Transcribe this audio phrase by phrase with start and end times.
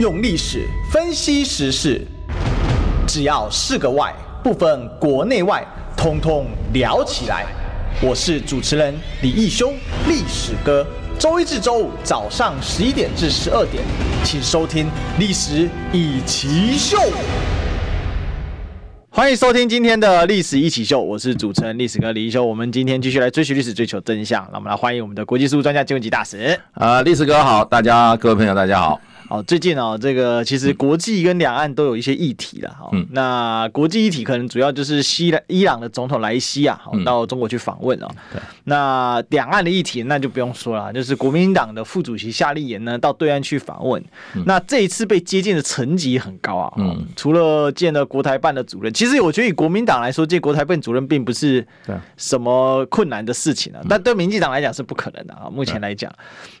[0.00, 2.00] 用历史分析时事，
[3.06, 4.10] 只要是个“外”，
[4.42, 5.62] 不分国内外，
[5.94, 7.44] 通通聊起来。
[8.00, 9.74] 我是主持人李义修，
[10.08, 10.86] 历史哥。
[11.18, 13.84] 周一至周五早上十一点至十二点，
[14.24, 14.86] 请收听
[15.18, 16.96] 《历史一奇秀》。
[19.10, 22.42] 欢迎收听今天的历史一起秀，我是主持人历史哥李一修。
[22.42, 24.48] 我们今天继续来追寻历史，追求真相。
[24.50, 26.58] 那我们来欢迎我们的国际事务专家金文吉大使。
[26.72, 28.98] 啊，历史哥好，大家各位朋友大家好。
[29.30, 32.88] 哦，最近哦，这个其实国际跟两岸都有一些议题了哈。
[32.92, 33.06] 嗯。
[33.12, 38.08] 那国际议题可能主要就是西伊朗的总统莱西啊，到中国去访问哦。
[38.32, 38.42] 对。
[38.64, 44.04] 那两岸的议题那就不用说了，就是国民党的副主席夏立言呢到对岸去访问。
[44.46, 46.72] 那这一次被接见的层级很高啊。
[46.78, 47.06] 嗯。
[47.14, 51.64] 除了见了国台办的主任，其实我觉得以国民党来说，见国台办主任并不是
[52.16, 53.80] 什么困难的事情啊。
[53.88, 55.48] 但对民进党来讲是不可能的啊。
[55.48, 56.12] 目前来讲，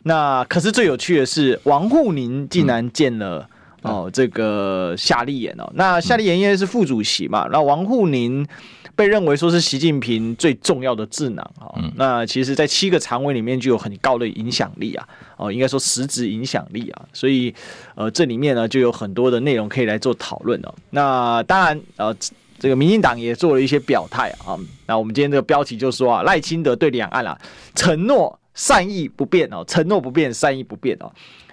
[0.04, 2.46] 那可是最有趣的是王沪宁。
[2.60, 3.48] 竟然见了
[3.82, 8.46] 哦，这个夏立言哦，那夏立言因为是副主席嘛，那王沪宁
[8.94, 15.08] 被认为说是习近平最重要的智囊啊，那其实，在七个常委里面就有很高的影响力啊，
[15.38, 17.54] 哦，应该说实质影响力啊，所以
[17.94, 20.74] 呃，这里面呢就有很多的内容可以来做讨论哦。
[20.90, 22.14] 那当然呃，
[22.58, 27.38] 这个民进党也做了一些表态啊，那我们今天这个标题就说啊，赖清德对两岸啊
[27.74, 31.10] 承诺善意不变哦，承诺不变，善意不变哦。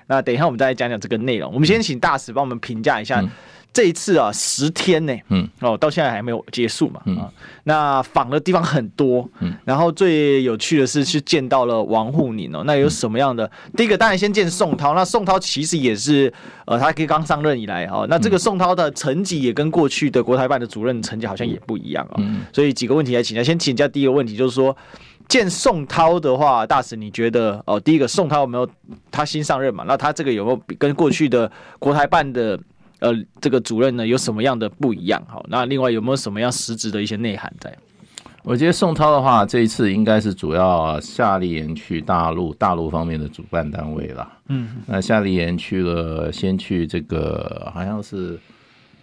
[0.07, 1.53] 那等一下，我们再来讲讲这个内容。
[1.53, 3.23] 我们先请大使帮我们评价一下
[3.73, 7.29] 这一次啊，十天呢，嗯，哦，到现在还没有结束嘛，啊，
[7.65, 13.49] 那访的地方很多，嗯，然后最有趣的是去见到了王沪宁哦，那有什么样的？
[13.75, 16.33] 第一个当然先见宋涛，那宋涛其实也是
[16.65, 22.17] 呃，他可以刚上任以来哦，那这个宋涛的成绩也跟过去的国台办的主任成绩好像也不一样啊，
[22.51, 24.75] 所以几个问题来请教，先请教第一个问题就是说。
[25.27, 27.79] 见宋涛的话，大使你觉得哦？
[27.79, 28.67] 第一个，宋涛有没有
[29.11, 29.83] 他新上任嘛？
[29.87, 32.57] 那他这个有没有跟过去的国台办的
[32.99, 35.21] 呃这个主任呢有什么样的不一样？
[35.27, 37.75] 好，那另外有没有什么样实质的一些内涵在？
[38.43, 44.25] 我觉得宋涛的话，这一次应该是主要夏立言去大陆，大陆方面的主办单位了。
[44.47, 48.39] 嗯，那夏立言去了，先去这个好像是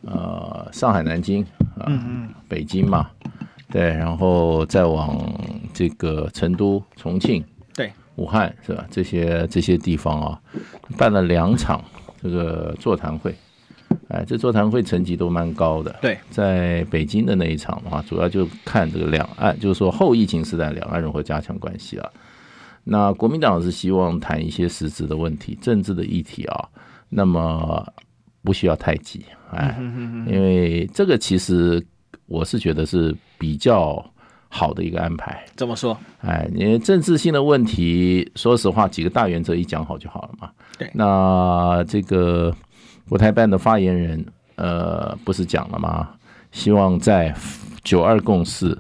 [0.07, 1.43] 呃上海、南京
[1.79, 3.11] 啊，嗯嗯，北京嘛。
[3.75, 5.21] 对，然后再往
[5.73, 8.87] 这个成都、重庆、对，武汉是吧？
[8.89, 10.41] 这些这些地方啊，
[10.97, 11.83] 办了两场
[12.23, 13.35] 这个座谈会，
[14.11, 15.93] 哎，这座谈会层级都蛮高的。
[16.01, 22.09] 对，在北京的那一场的话，主要就看这个两岸，就是说后疫情时代两岸如何加强关系啊。
[22.85, 26.69] 那国民党是希望谈一些实质的问题、政治的议题啊，
[27.09, 27.85] 那么
[28.45, 29.77] 不需要太急，哎，
[30.29, 31.85] 因为这个其实。
[32.27, 34.05] 我是觉得是比较
[34.49, 35.45] 好的一个安排。
[35.57, 35.99] 怎么说？
[36.21, 40.51] 哎，你政治性的问题，说实话，几个大原则一讲好就好了嘛。
[40.79, 40.89] 对。
[40.95, 42.55] 那这个
[43.09, 44.25] 国台办的发言人，
[44.55, 46.09] 呃，不是讲了吗？
[46.53, 47.35] 希望在
[47.83, 48.79] 九二共识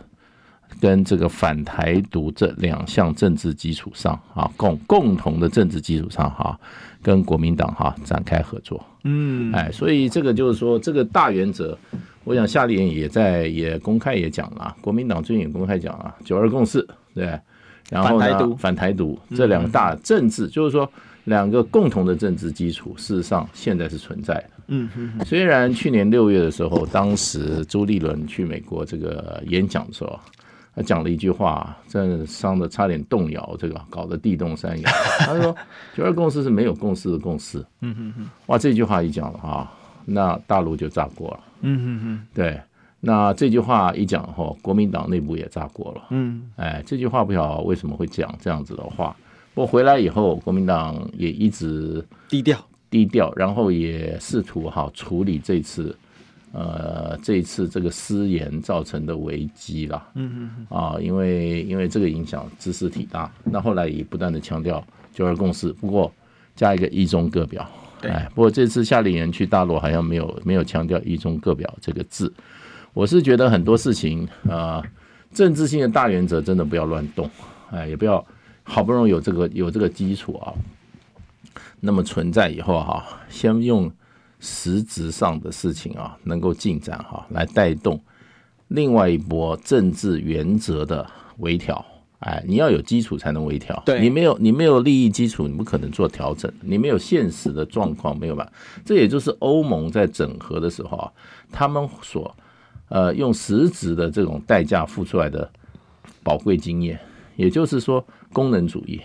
[0.80, 6.56] 跟这个反台独这两项政治基础上啊，共共同的政治基础上哈，
[7.02, 8.80] 跟国民党哈展开合作。
[9.02, 9.52] 嗯。
[9.52, 11.76] 哎，所以这个就是说，这个大原则。
[12.24, 17.38] 我想夏立言也在也公开也讲了，国民党最近也公开讲了九二共识，对，
[17.90, 20.90] 然后呢反台独，反台独这两个大政治，就是说
[21.24, 24.50] 两个共同的政治基础，事实上现在是存在的。
[24.68, 25.24] 嗯嗯。
[25.24, 30.18] 虽然去年六月的时候，当时朱立伦去美国这个演讲的时候，
[30.74, 34.90] 他讲了一句话，真的伤的差点动摇，这个搞得地动山摇。
[35.18, 35.54] 他说
[35.94, 37.58] 九二共识是没有共识的共识。
[37.82, 38.26] 嗯嗯嗯。
[38.46, 39.70] 哇，这句话一讲了哈。
[40.04, 42.60] 那大陆就炸锅了，嗯嗯嗯，对，
[43.00, 49.16] 那这句话一讲后，国民党内部也炸锅了，嗯，哎，这句话不晓得为什么会讲这样子的话。
[49.54, 52.58] 不过回来以后，国民党也一直低调。
[52.90, 55.96] 低调，然后也试图哈处理这次，
[56.52, 66.12] 呃，这一次这个失言造成的危机了，嗯嗯啊，因为因为这个影响知识体大，那后来也不断的强调九二共识，不过
[66.54, 67.68] 加一个一中各表。
[68.08, 72.32] 哎，不过这次夏令营去大陆好像没有没有强调一中各表这个字，
[72.92, 74.84] 我是觉得很多事情啊、呃，
[75.32, 77.28] 政治性的大原则真的不要乱动，
[77.70, 78.24] 哎，也不要
[78.62, 80.52] 好不容易有这个有这个基础啊，
[81.80, 83.90] 那么存在以后哈、先用
[84.40, 88.00] 实质上的事情啊能够进展哈、来带动
[88.68, 91.06] 另外一波政治原则的
[91.38, 91.84] 微调。
[92.24, 93.82] 哎，你要有基础才能微调。
[93.84, 96.50] 对，你没有，你没有利益基础，你不可能做调整。
[96.62, 98.50] 你没有现实的状况，没有吧？
[98.82, 101.12] 这也就是欧盟在整合的时候啊，
[101.52, 102.34] 他们所
[102.88, 105.50] 呃用实质的这种代价付出来的
[106.22, 106.98] 宝贵经验。
[107.36, 109.00] 也就是说，功能主义。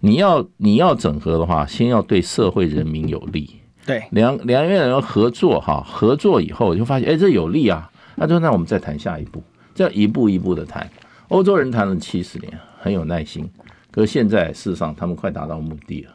[0.00, 3.48] 你要你要整合的话，先要对社会人民有利。
[3.86, 7.88] 对，两两院人合作哈，合作以后就发现，哎，这有利啊。
[8.16, 9.42] 那就那我们再谈下一步，
[9.74, 10.90] 这样一步一步的谈。
[11.30, 13.48] 欧洲人谈了七十年，很有耐心。
[13.90, 16.12] 可是现在事实上，他们快达到目的了。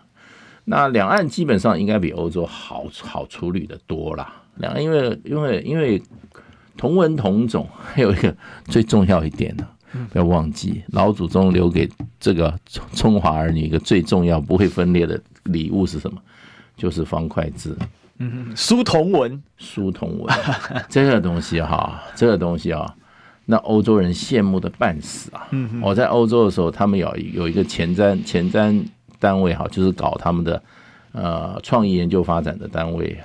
[0.64, 4.34] 那两岸基本上应该比欧洲好好处理的多啦。
[4.56, 6.02] 两岸因为因为因为
[6.78, 8.36] 同文同种，还有一个
[8.66, 9.68] 最重要一点呢，
[10.12, 11.90] 不要忘记老祖宗留给
[12.20, 12.54] 这个
[12.94, 16.22] 中华儿女一个最重要不会分裂的礼物是什么？
[16.76, 17.78] 就是方块字。
[18.18, 20.36] 嗯，书同文，书同文，
[20.90, 22.96] 这个东西哈，这个东西啊，
[23.45, 25.47] 那欧洲人羡慕的半死啊。
[25.51, 28.83] 嗯，我在欧洲的时候，他们有有一个前瞻前瞻
[29.19, 30.62] 单位哈，就是搞他们的
[31.12, 33.18] 呃创意研究发展的单位，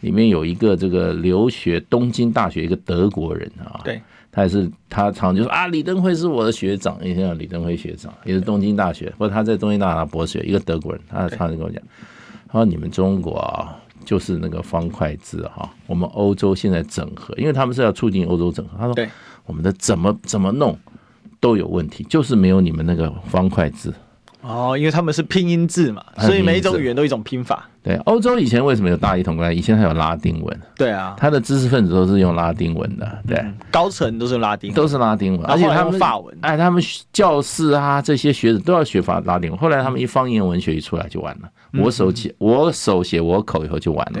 [0.00, 4.00] 里面有一个这个留学东京大学一个德国人啊，对，
[4.30, 11.82] 他也是他常就说啊，李登辉是我的学长，以前叫李登辉学长，也是东京大学，不过他在东京大学博士，一个德国人，他常常跟我讲，
[12.48, 13.78] 他说你们中国啊。
[14.04, 18.76] 就是那个方块字哈，我们欧洲现在整合，因为他们是要促进欧洲整合。
[18.78, 19.08] 他说，
[19.46, 20.78] 我们的怎么怎么弄
[21.40, 23.92] 都有问题，就是没有你们那个方块字。
[24.42, 27.68] 哦，因为他们是拼音字嘛， 所以每一种语言都一种拼法。
[27.82, 29.58] 对，欧洲以前为什么有大一统关系？
[29.58, 30.60] 以前还有拉丁文。
[30.76, 33.18] 对啊，他的知识分子都是用拉丁文的。
[33.26, 36.36] 对，嗯、高层都是拉丁，都是拉丁文，而且他们法文。
[36.42, 39.58] 哎，他们教室啊，这些学者都要学法拉丁文。
[39.58, 41.50] 后来他们一方言文学一出来就完了，
[41.82, 44.20] 我手写我手写我口以后就完了。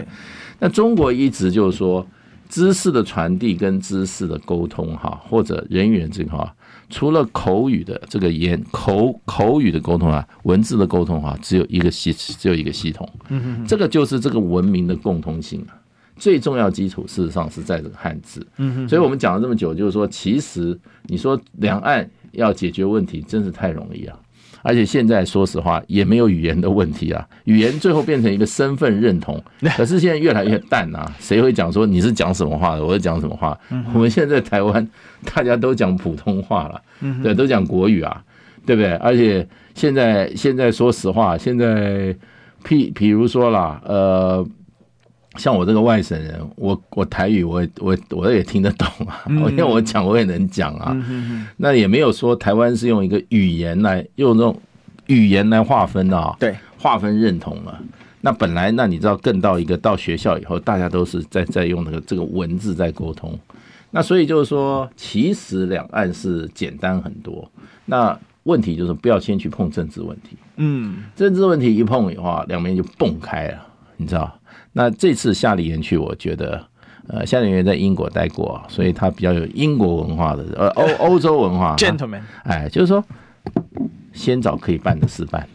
[0.58, 2.04] 那中国一直就是说，
[2.48, 6.52] 知识的传递跟知识的沟通哈，或者人与人这个哈。
[6.92, 13.08] 除了口语的这个言口口语的沟通啊，文字的沟通啊，只有一个系，只有一个系统。
[13.30, 15.74] 嗯，这个就是这个文明的共通性啊。
[16.16, 18.46] 最重要基础事实上是在这个汉字。
[18.58, 24.16] 嗯，所以我们讲了这么久，就是说，其实你说两岸要解决问题，真是太容易啊。
[24.62, 29.42] 而且现在说实话也没有语言的问题啊，语言最后变成一个身份认同。
[29.76, 32.84] 可是现在越来越淡啊，谁会讲说你是讲什么话的？
[32.84, 33.58] 我是讲什么话？
[33.92, 34.88] 我们现在在台湾
[35.34, 36.80] 大家都讲普通话了，
[37.22, 38.22] 对，都讲国语啊，
[38.64, 38.92] 对不对？
[38.94, 42.14] 而且现在现在说实话，现在
[42.64, 44.46] 譬比如说啦，呃。
[45.36, 50.96] 像我这个外省人，我我台语我我我也听得懂啊， 因为我讲我也能讲啊。
[51.56, 54.58] 那也没有说台湾是用一个语言来用这种
[55.06, 57.80] 语言来划分啊，对，划分认同了。
[58.20, 63.36] 那本来那你知道更到一个到学校以后，大家都是在在用那个这个文字在沟通。
[63.90, 67.50] 那所以就是说，其实两岸是简单很多。
[67.86, 70.36] 那问题就是不要先去碰政治问题。
[70.56, 74.38] 嗯，政治问题一碰的话，两边就蹦开了，你知道。
[74.72, 76.64] 那这次夏令营去，我觉得，
[77.08, 81.76] 呃，夏令营在英国待过，所以他比较有英国文化的，呃，欧 欧洲文化。
[81.76, 83.04] Gentleman，哎，就是说，
[84.12, 85.46] 先找可以办的事办，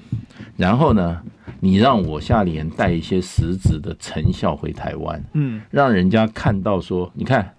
[0.55, 1.21] 然后呢，
[1.59, 7.53] 你让我夏令营带一些实质的成效回台湾，嗯，让人家看到说，你看。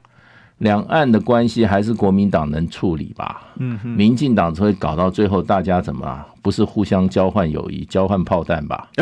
[0.58, 3.43] 两岸的关系还是国民党能处理吧？
[3.58, 6.26] 嗯，民进党只会搞到最后，大家怎么啊？
[6.43, 8.88] 不是互相交换友谊，交换炮弹吧？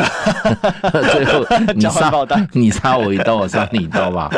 [1.11, 1.43] 最后
[1.73, 4.29] 你杀炮弹，你杀我一刀，我杀你一刀吧？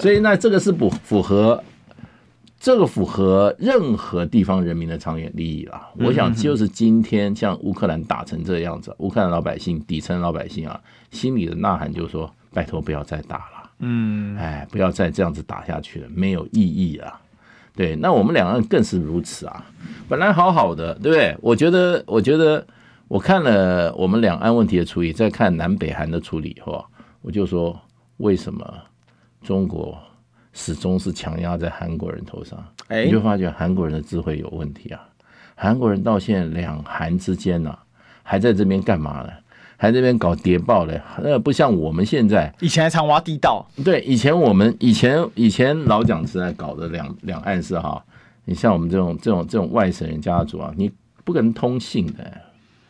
[0.00, 1.62] 所以那这个是不符合，
[2.58, 5.80] 这个符合任何地方人民的长远利益了。
[5.98, 10.78] 我想就是今天像乌克兰打成这样子，乌克兰老百姓底层老百姓啊，
[11.10, 13.55] 心里的呐喊就是说：拜托不要再打了。
[13.78, 17.20] 嗯，哎，不要再这样子打下去了，没有意义啊。
[17.74, 19.66] 对，那我们两岸更是如此啊。
[20.08, 21.36] 本来好好的，对不对？
[21.42, 22.66] 我觉得，我觉得，
[23.06, 26.82] 我看了我们两岸问题的处理，再看南北韩的处理以后，
[27.20, 27.78] 我就说，
[28.16, 28.66] 为什么
[29.42, 29.98] 中国
[30.54, 32.64] 始终是强压在韩国人头上？
[32.88, 35.06] 哎，你就发觉韩国人的智慧有问题啊。
[35.54, 37.84] 韩国人到现在两韩之间呢、啊，
[38.22, 39.30] 还在这边干嘛呢？
[39.76, 42.52] 还在那边搞谍报嘞，那不像我们现在。
[42.60, 43.66] 以前还常挖地道。
[43.84, 48.02] 对，以前我们以前以前老蒋是在搞的两两岸是哈。
[48.46, 50.90] 你像我们这种这种这种外省人家族啊，你
[51.24, 52.40] 不可能通信的，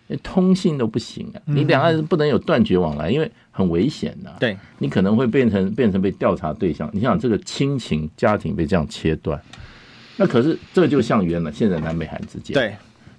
[0.06, 1.40] 你通信都不行啊。
[1.46, 4.32] 你两岸是不能有断绝往来，因为很危险的。
[4.38, 6.88] 对，你可能会变成变成被调查对象。
[6.92, 9.40] 你想这个亲情家庭被这样切断，
[10.18, 12.54] 那可是这就像原来现在南北韩之间。
[12.54, 12.76] 对。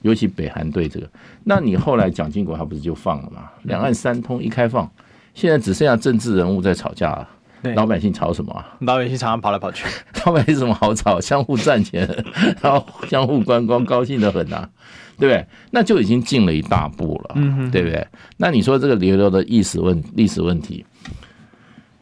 [0.08, 1.10] 尤其北韩对这个，
[1.44, 3.52] 那你后来蒋经国他不是就放了吗？
[3.64, 4.90] 两岸三通一开放，
[5.34, 7.30] 现在只剩下政治人物在吵架了。
[7.76, 8.78] 老百姓吵什么啊？
[8.80, 9.86] 老百姓常常跑来跑去，
[10.26, 11.20] 老百姓什么好吵？
[11.20, 12.08] 相互赚钱，
[12.62, 14.70] 然后相互观光，高兴的很呐、啊，
[15.18, 15.46] 对不对？
[15.72, 17.36] 那就已经进了一大步了，
[17.72, 18.08] 对不对？
[18.38, 20.86] 那你说这个留留的历史问历史问题，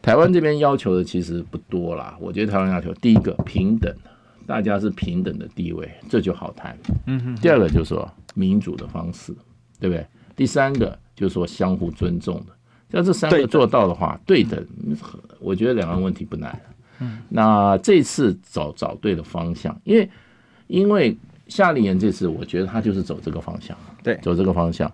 [0.02, 2.14] 台湾这边要求的其实不多啦。
[2.20, 3.92] 我觉得台湾要求第一个平等。
[4.46, 6.76] 大家是平等的地位，这就好谈。
[7.06, 7.36] 嗯哼。
[7.36, 9.34] 第二个就是说民主的方式，
[9.80, 10.06] 对不对？
[10.34, 12.52] 第三个就是说相互尊重的，
[12.90, 14.64] 要这三个做到的话，对等，
[15.40, 16.58] 我觉得两岸问题不难。
[17.00, 20.08] 嗯，那这次找找对了方向，因为
[20.66, 21.16] 因为
[21.48, 24.90] 夏令营这次，我觉得他就是走这个方向，对，走这个方向。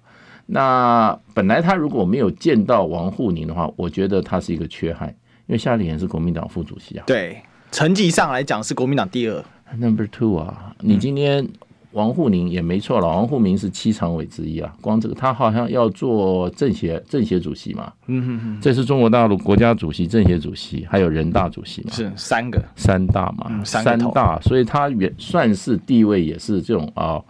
[0.46, 5.08] 那本来他如果没有见到王沪宁的话，我觉得他是一个缺憾，
[5.46, 7.40] 因为夏令营是国民党副主席啊，对，
[7.72, 9.44] 成绩上来讲是国民党第二
[9.76, 11.48] ，Number Two 啊，你今天。
[11.92, 14.74] 王沪宁也没错了，王沪宁是七常委之一啊。
[14.80, 17.92] 光这个，他好像要做政协政协主席嘛。
[18.06, 21.90] 嗯哼哼，这是中国大陆国家主席、政协主席，还有人大主席嘛。
[21.92, 27.20] 是三个三大嘛，嗯、三,三大，所以他也算是地位也是这种啊，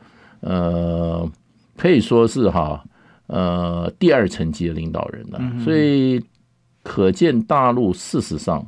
[0.43, 1.29] 呃，
[1.77, 2.85] 可以说是哈，
[3.27, 5.41] 呃，第二层级的领导人了。
[5.41, 6.25] 嗯、所以
[6.85, 8.65] 可见大陆事实上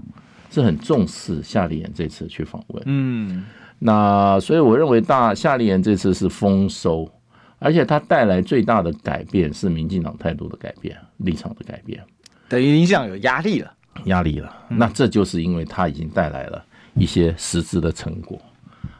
[0.55, 2.83] 是很重视夏立言这次去访问。
[2.87, 3.45] 嗯。
[3.81, 7.11] 那所以我认为大夏立言这次是丰收，
[7.59, 12.01] 而且他带来最大的改变是民进党态度的改变、立场的改变，
[12.49, 14.55] 等于民进党有压力了，压力了。
[14.69, 18.41] 那这就是因为他已经带来了一些实质的成果，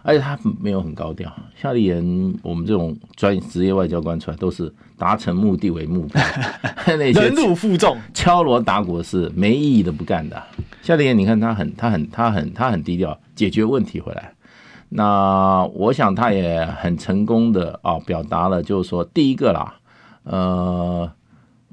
[0.05, 1.33] 而且他没有很高调。
[1.57, 6.23] 夏立言，我们这种专业职业外交官出来都是达成目的为目标，
[6.87, 10.41] 那些忍辱负重、敲锣打鼓是没意义的不干的。
[10.83, 14.33] 夏立言，你看他很、他很、他很、他很低调，解决问题回来。
[14.91, 19.75] 那我想他也很成功的啊，表达了就是说，第一个啦，
[20.25, 21.11] 呃，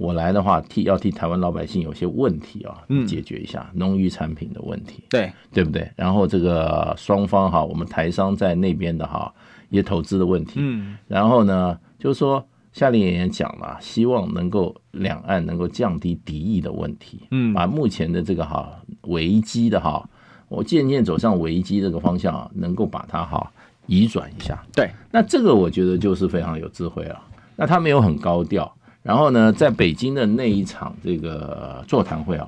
[0.02, 5.88] 我来的话替要替台湾老百姓有些问题啊，解决一下农渔产品的问题，对对不对？
[5.96, 9.32] 然后这个双方哈，我们台商在那边的哈，
[9.70, 12.44] 也投资的问题，嗯，然后呢，就是说
[12.74, 18.72] 夏令营也讲了，希望能够两岸能够降低敌意的问题，嗯，把目前的这个哈
[19.04, 20.04] 危机的哈。
[20.48, 23.50] 我渐渐走上危机这个方向啊，能够把它哈
[23.86, 24.62] 移转一下。
[24.74, 27.22] 对，那这个我觉得就是非常有智慧了。
[27.56, 28.70] 那他没有很高调，
[29.04, 32.48] 然后呢，在北京的那一场这个座谈会啊，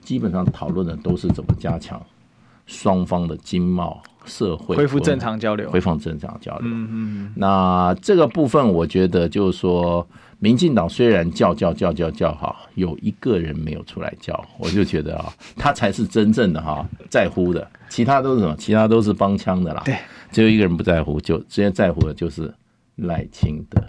[0.00, 2.00] 基本上讨论的都是怎么加强
[2.66, 6.68] 双方的经贸社会恢复正常交流，恢复正常交流。
[6.68, 7.32] 嗯嗯。
[7.36, 10.06] 那这个部分我觉得就是说。
[10.42, 18.56] 民进党虽然叫叫叫叫叫哈，有一个人没有出来叫，我就觉得啊，他才是真正的哈在乎的，其他都是什么？
[18.56, 19.82] 其他都是帮腔的啦。
[19.84, 19.94] 对，
[20.32, 22.50] 只有一个人不在乎，就直接在乎的就是
[22.96, 23.82] 赖清德。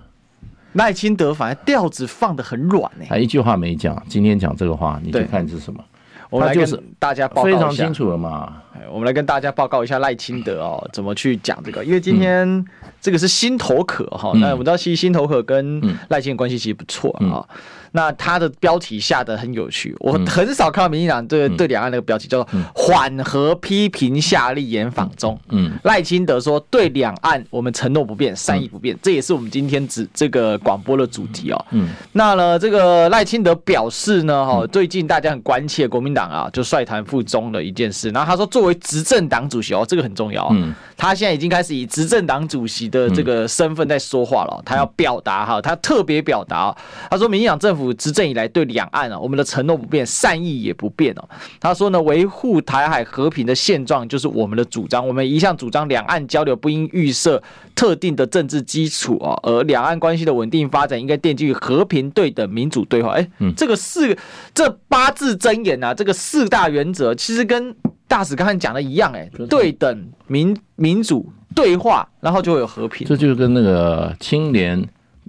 [0.74, 4.02] 赖清德反而调子放的很软呢，他一句话没讲。
[4.08, 5.84] 今天讲这个话，你就看是什么？
[6.30, 6.66] 我们来跟
[6.98, 8.62] 大家报告一下，非常清楚了嘛。
[8.90, 11.84] 我们来跟大家报告一下赖清德哦，怎么去讲这个？
[11.84, 12.66] 因为今天
[13.02, 17.44] 这个是心头渴哈，那我们知道其实心头渴跟赖清德关系其实不错啊。
[17.94, 25.38] 那他的标题下得很有趣，我很少看到民进党对对两岸那个标题叫做“缓和批评夏立言访中”。
[25.52, 31.66] 嗯，赖清德说对两岸我们承诺不变，善意不变，这也是我们今天指这个广播的主题哦。
[31.72, 38.10] 嗯，那呢，这个赖清德表示呢，哈，最近大家很关切国民党啊，就率团赴中的一件事。
[38.12, 40.48] 然后他说，作为执政党主席哦，这个很重要。
[40.54, 46.74] 嗯，他现在已经开始以执政党主席的这个身份在说话了，他要表达哈，他特别表达，
[47.10, 47.81] 他说民进党政府。
[47.94, 51.30] 执政以来对两岸啊，我们的承诺不变，善意也不变哦。
[51.60, 55.08] 他说呢，维护台海和平的现状就是我们的主张。
[55.08, 57.42] 我们一向主张两岸交流不应预设
[57.74, 63.14] 特定的政治基础啊，而两岸关系的稳定发展应该奠基于和平、对等、民主对话。
[63.14, 64.18] 哎，这个四
[64.54, 67.76] 这八字真言啊，这个四大原则其实跟
[68.08, 73.08] 大使刚才讲的一样，哎，对等、民民主对话，然后就会有和平。
[73.08, 74.82] 这就跟那个清廉。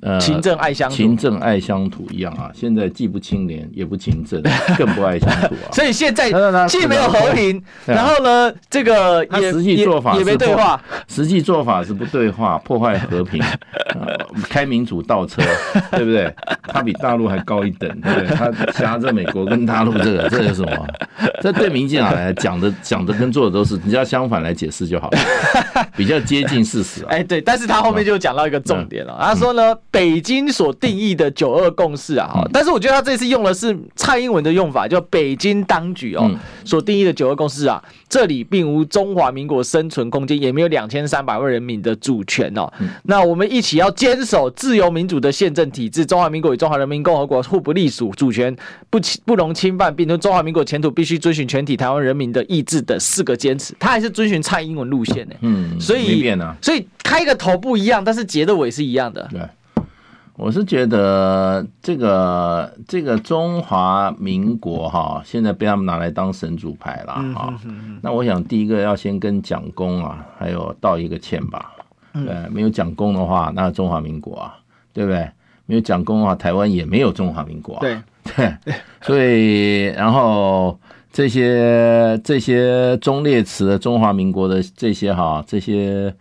[0.03, 2.51] 呃，勤政爱乡土，勤政爱乡土一样啊！
[2.53, 4.43] 现在既不清廉，也不勤政，
[4.77, 5.71] 更不爱乡土啊！
[5.73, 6.29] 所以现在
[6.67, 13.41] 既没有和平，然后呢，这个也实际做法也没对话， 实际做法是不对话，破坏和平，
[14.49, 15.41] 开民主倒车，
[15.93, 16.35] 对不对？
[16.65, 18.37] 他比大陆还高一等，对不对？
[18.37, 20.87] 他夹着美国跟大陆这个，这是什么？
[21.41, 25.19] 这对民进党来讲的讲的跟做的都是，你只要相反来解释就好了，
[25.97, 27.05] 比较接近事实。
[27.05, 29.73] 哎，对，但是他后面就讲到一个重点了，他说呢。
[29.93, 36.29] 北京所定义的九二共识啊，哈，但是我觉得他这次用的是蔡英文的用法，叫北京当局哦
[36.65, 42.73] 所定义的九二共识啊，这里并无中华民国生存空间，也没有两千三百万人民的主权哦。
[43.03, 48.57] 那我们一起要坚守自由民主的宪政体制，中华民国与中华人民共和国互不隶属，主权
[48.89, 55.35] 不侵不容侵犯，并且中华民国前途必须遵循全体台湾人民的意志的四个坚持，他还是遵循蔡英文路线呢。
[55.43, 56.25] 嗯，所以
[56.63, 59.29] 所以开个头不一样，但是结的尾是一样的。
[59.31, 59.41] 对。
[60.35, 67.55] 我是觉得这个这个中华民国哈，现在被他们拿来当神主牌了哈。
[68.01, 71.73] 那我想第一个要先跟蒋公啊，还有道一个歉吧。
[72.15, 74.59] 对，没有蒋公的话，那中华民国啊，
[74.95, 75.29] 对不对？
[75.67, 77.81] 没有蒋公的话，台湾也没有中华民国啊。
[77.81, 77.99] 对，
[78.35, 80.79] 对，所以然后
[81.13, 86.15] 这些这些忠烈祠的中华民国的这些哈这些。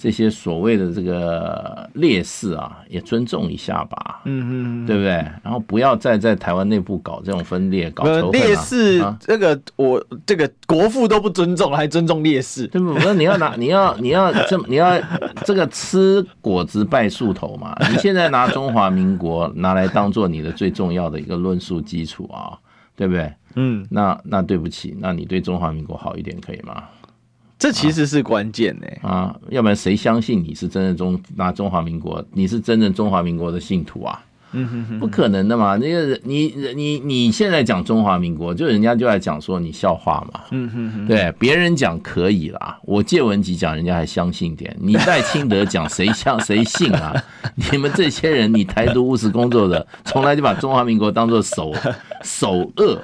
[0.00, 5.10] 这些所谓的这个烈士啊，也尊重一下吧，嗯嗯，对不对？
[5.42, 8.30] 然后不要再在台湾内部搞这种分裂，搞仇恨、啊。
[8.32, 12.94] 烈士，啊、这个我这个国父都不尊重，还尊重烈士，对不？
[13.00, 14.98] 那你要拿， 你要你要这你要
[15.44, 17.76] 这个吃果子拜树头嘛？
[17.90, 22.56] 你现在拿中华民国拿来当做你的最重要的一个论述基础啊，
[22.96, 23.30] 对不对？
[23.56, 26.84] 嗯，那那对不起，那你对中华民国好一点可以吗？
[27.60, 34.24] 这其实是关键呢、啊，要不然谁相信你是真正中拿中华民国，你是真正中华民国的信徒啊？
[34.52, 35.76] 嗯哼哼，不可能的嘛！
[35.76, 40.40] 那个你你你现在讲中华民国，就人家就来讲说你笑话嘛。
[40.50, 47.14] 嗯哼哼，对，别人讲可以啦，我借文集讲人家还相信点，你在清德讲谁相 谁信啊？
[47.70, 51.72] 你们这些人，你台独务实工作的，从来就把中华民国当做首
[52.22, 53.00] 首恶。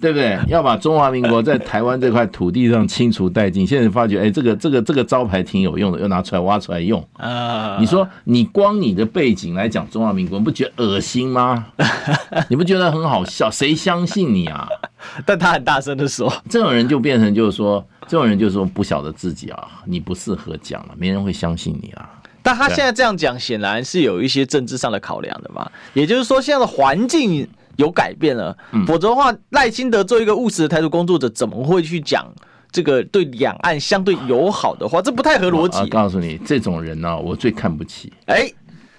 [0.00, 0.38] 对不对？
[0.46, 3.66] 要把中华民国在台湾这块土地上清除殆尽。
[3.66, 7.76] 现在发觉，哎，这个这个这个招牌挺有用的，又拿出来挖出来用啊！
[7.80, 11.66] 你说，你光你的背景来讲中华民国，不觉得恶心吗？
[12.48, 13.50] 你不觉得很好笑？
[13.50, 14.68] 谁相信你啊？
[15.24, 22.08] 但他很大声的说，这种人就变成就是说，这种人就是说不晓得自己啊，你不适合讲了，没人会相信你啊。
[22.42, 25.70] 但他现在这样讲，显然是有一些政治上的考量的嘛。
[25.94, 27.48] 也就是说，现在的环境。
[27.78, 28.58] 有改变了，
[28.88, 32.26] 否则的话，赖清德做一个务实的台独工作者，怎么会去讲
[32.72, 35.00] 这个对两岸相对友好的话？
[35.00, 35.78] 这不太合逻辑。
[35.78, 38.12] 我告诉你，这种人呢、啊，我最看不起。
[38.26, 38.50] 哎，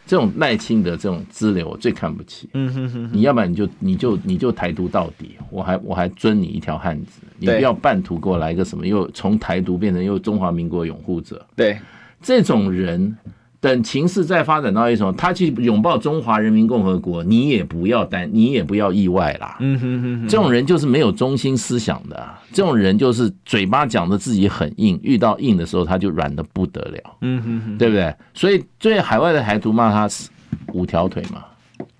[0.09, 2.49] 这种赖清德这种支流，我最看不起。
[2.55, 7.21] 嗯哼哼，你要不然你就你就你就台独到底，我还我还尊你一条汉子。
[7.37, 11.45] 你不要半途给我来个什么，又从台独变成又中华民国拥护者。
[11.55, 11.77] 对，
[12.23, 13.15] 这种人。
[13.61, 19.57] 等情势再发展到一种，他去拥抱中华人民共和国，你也不要担，你也不要意外啦。
[19.59, 27.17] 嗯哼哼，这种人就是没有中心思想的，这种人就是嘴巴讲的自己很硬，遇到硬的时候他就软的不得了。
[27.21, 28.15] 嗯哼哼，对不对？
[28.33, 30.29] 所以对海外的台独骂他是
[30.73, 31.43] 五条腿嘛，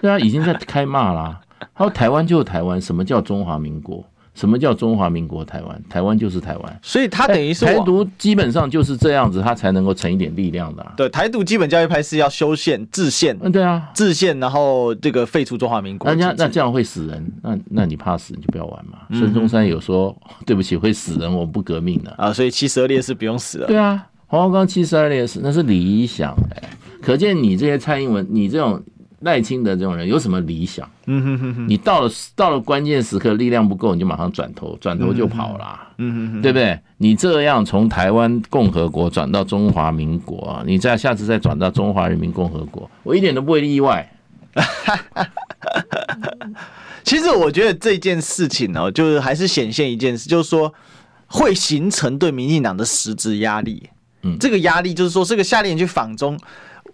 [0.00, 1.40] 对啊，已经在开骂啦。
[1.74, 4.04] 他说台湾就是台湾，什么叫中华民国？
[4.40, 5.82] 什么叫中华民国台湾？
[5.90, 10.94] 台湾就是台湾，所以他等于是台独基本上就是这样子，他才能够成一点力量的、啊。
[10.96, 13.36] 对，台独基本教育派是要修宪、制宪。
[13.42, 16.10] 嗯，对啊，制宪，然后这个废除中华民国。
[16.14, 19.00] 那那这样会死人，那那你怕死你就不要玩嘛。
[19.10, 22.32] 孙、嗯、中山有说， 对不起，会死人，我不革命的啊。
[22.32, 23.66] 所以七十二烈士不用死了。
[23.66, 26.68] 对啊，黄花岗七十二烈士那是理想哎、欸，
[27.02, 28.82] 可见你这些蔡英文，你这种。
[29.20, 30.88] 赖清德这种人有什么理想？
[31.06, 36.78] 嗯哼哼哼，你到了到了关键时刻，力量不够，你就马上转头，转头就跑了，嗯哼哼，对不对？
[36.96, 44.10] 你这样从台湾共和国转到中华民国，你再下次再转到中华人民共和国，我一点都不会意外。
[47.04, 50.72] 其实我觉得这件事情呢，就是还是显现一件事，就是说
[51.26, 53.88] 会形成对民进党的实质压力。
[54.22, 56.38] 嗯，这个压力就是说，这个下令营去访中。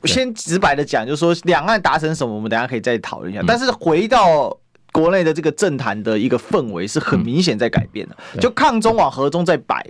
[0.04, 3.42] 先直白的讲，就是说两岸达成什么，我们等下可以再讨论一下。
[3.46, 4.56] 但是回到
[4.92, 9.84] 国内的这个政坛的一个氛围是很明显在改变的，就抗中往和中在摆，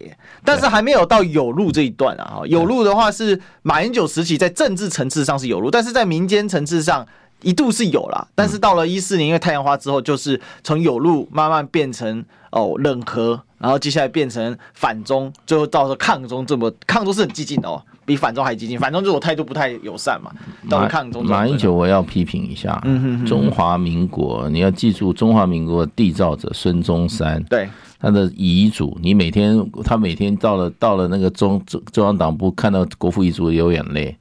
[0.45, 2.40] 但是还没有到有路这一段啊。
[2.47, 7.07] 有路的话是马英九时期在政治层次上是有路，但是在民间层次上
[7.42, 8.27] 一度是有啦。
[8.35, 17.81] 但是到了一四年因为太阳花之后，就是从有路慢慢变成哦冷和，然后接下来变成反中，最后到时候抗中，这么抗中是很激进的哦。
[18.07, 20.31] 比反中还激进，反中就是我态度不太友善嘛。
[20.71, 22.81] 到抗中，马英九我要批评一下。
[23.27, 34.16] 中华民国，你要记住，中华民国缔造者孙中山，对他的遗嘱，你每天他每天到了到了那个中中中央党部，看到国父遗嘱流眼泪。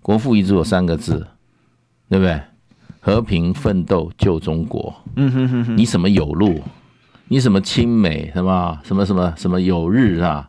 [0.00, 1.26] 国父遗嘱有三个字，
[2.08, 2.40] 对不对？
[3.00, 4.94] 和平奋斗救中国。
[5.16, 6.62] 嗯哼哼哼，你什么有路？
[7.28, 8.30] 你什么亲美？
[8.34, 10.48] 什么什么什么什么有日啊？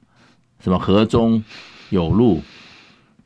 [0.59, 1.43] 什么和中
[1.89, 2.41] 有路？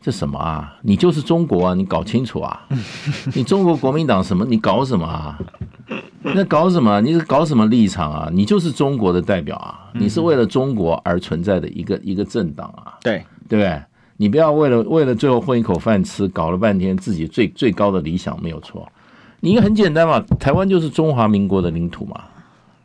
[0.01, 0.75] 这什么啊？
[0.81, 1.73] 你就是中国啊！
[1.73, 2.65] 你搞清楚啊！
[3.35, 4.45] 你中国国民党什么？
[4.45, 5.37] 你搞什么啊？
[6.21, 7.01] 那搞什么？
[7.01, 8.29] 你是搞什么立场啊？
[8.31, 9.91] 你就是中国的代表啊！
[9.93, 12.97] 你是为了中国而存在的一个一个政党啊！
[13.01, 13.81] 对对不对？
[14.15, 18.87] 你不要为了为了最后混一口饭吃，搞了半天自己最最高的理想没有错。
[19.41, 22.21] 你应该很简单嘛，台湾就是中华民国的领土嘛，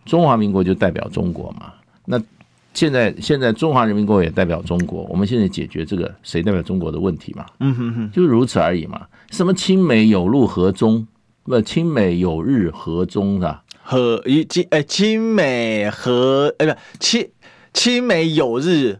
[0.05, 1.73] 中华民国就代表中国嘛。
[2.75, 2.85] 那。
[2.85, 5.05] 现在，现在中华人民共和国也代表中国。
[5.05, 7.47] 我们现在解决这个谁代表中国的问题嘛？
[7.61, 9.07] 嗯哼哼，就如此而已嘛。
[9.31, 11.07] 什么亲美有路和中，
[11.45, 13.63] 不亲美有日和中是吧？
[13.83, 17.29] 和一亲哎亲美和哎不亲
[17.73, 18.99] 亲美有日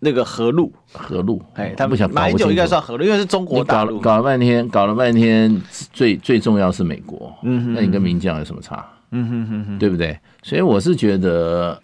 [0.00, 4.00] 那个河路，河路，哎，他不想马英九应该算河路，因为是中国大陆。
[4.00, 7.32] 搞了半天，搞了半天，最最重要是美国。
[7.42, 8.84] 嗯哼，那你跟民将有什么差？
[9.12, 10.18] 嗯哼哼哼，对不对？
[10.42, 11.80] 所以我是觉得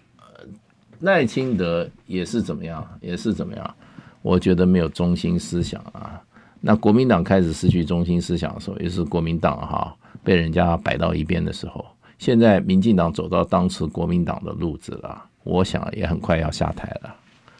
[1.03, 3.75] 赖清德也是怎么样，也是怎么样？
[4.21, 6.19] 我觉得没有中心思想啊。
[6.61, 11.85] 那国民党开始失去中心思想的时候，也是国民党哈被人家摆到一边的时候。
[12.17, 17.13] 现在民进党走到当时国民党的路子了，我想也很快要下台了。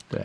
[0.08, 0.22] 对。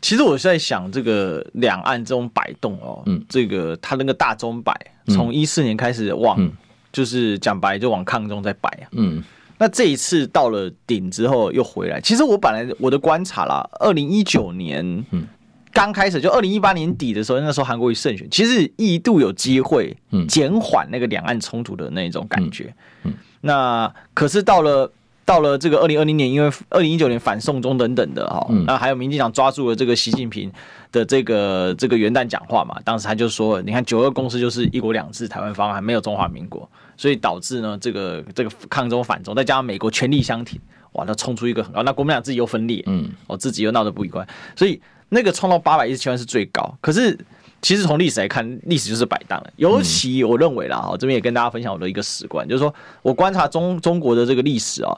[0.00, 4.74] 其实我是在想，这个两岸这种摆动哦，嗯，这个他那个大钟摆，
[5.06, 6.50] 从一四年开始往，嗯、
[6.92, 9.22] 就是讲白就往抗中在摆啊，嗯，
[9.58, 12.00] 那这一次到了顶之后又回来。
[12.00, 15.26] 其实我本来我的观察啦，二零一九年，嗯，
[15.72, 24.90] 刚开始就二零一八年底的时候，那时候韩国瑜胜选，其实一度有机会，嗯，减缓那个两岸冲突的那种感觉，嗯，嗯，那可是到了。
[25.26, 30.52] 到了这个二零二零年，因为二零一九年反送中等等的哈，那还有民进党抓住了这个习近平
[30.92, 40.60] 的这个这个元旦讲话嘛，当时他就说，你看九二共识就是一国两制台湾方案，没有中华民国，所以导致呢这个这个抗中反中，再加上美国全力相挺，
[40.92, 44.26] 哇，那冲出一个很高，那国民党自己又分裂，嗯，哦，自己又闹得不愉快，
[44.56, 47.18] 所以那个冲到八百一十七万是最高，可是。
[47.62, 49.50] 其实从历史来看，历史就是摆荡了。
[49.56, 54.94] 尤其我认为啦，哈，这边也跟大家分享我的一个史观，就是说我观察中中国的这个历史啊，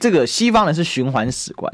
[0.00, 1.72] 这个西方人是循环史观，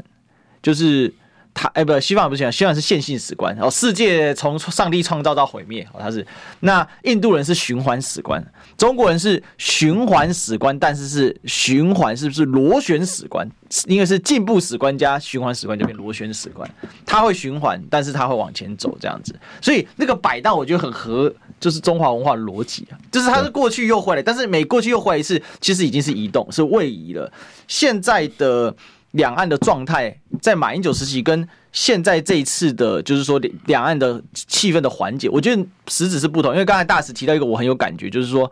[0.61, 1.11] 就是。
[1.55, 3.55] 他哎，不，西方不是西方是线性史观。
[3.59, 6.25] 哦，世界从上帝创造到毁灭，哦，他是。
[6.61, 8.43] 那印度人是循环史观，
[8.77, 13.47] 中国人是循环史观，但是是循环，是不是螺旋史观？
[13.87, 16.69] 因为是进步史观加循环史观就变螺旋史观，
[17.05, 19.33] 它会循环，但是它会往前走这样子。
[19.61, 27.31] 所以那个摆荡，我觉得很合，就是中华文化的逻辑啊，就是它是过去又回来，但是每过去又回来一次，其实已经是移动，是位移了。
[27.67, 28.75] 现在的。
[29.13, 36.53] 两岸的状态，在马英九时期跟现在这一次的，就是说两岸的气氛的缓解，我觉得实质是不同。
[36.53, 38.49] 因为刚才大使提到一个我很有感觉，就是说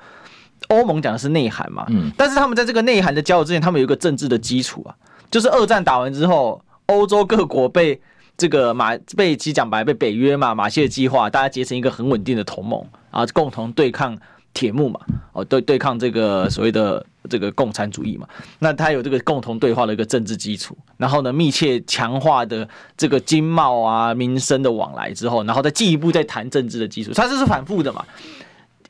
[0.68, 4.94] 欧盟讲的是内涵嘛，嗯，但是他们在这个内涵的交流之前，他们有一个政治的基础啊，
[5.30, 8.02] 就是二战打完之后，欧洲各国被
[8.36, 14.18] 这个马被其实讲白被北约嘛，马歇尔计划，大家结成一个很稳定的同盟啊，共同对抗。
[14.54, 15.00] 铁幕嘛，
[15.32, 18.28] 哦，对，对抗这个所谓的这个共产主义嘛，
[18.60, 28.06] 那它有这个共同对话的一个政治基础，然后呢，密切强化的这个经贸啊、民生的往来之后，然后再进一步再谈政治的基础，它这是反复的嘛。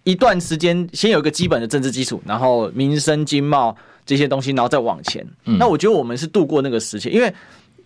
[0.03, 5.25] 一段时间先有一个基本的政治基础，然后民生、经贸这些东西，然后再往前。
[5.43, 7.33] 那我觉得我们是度过那个时期，因为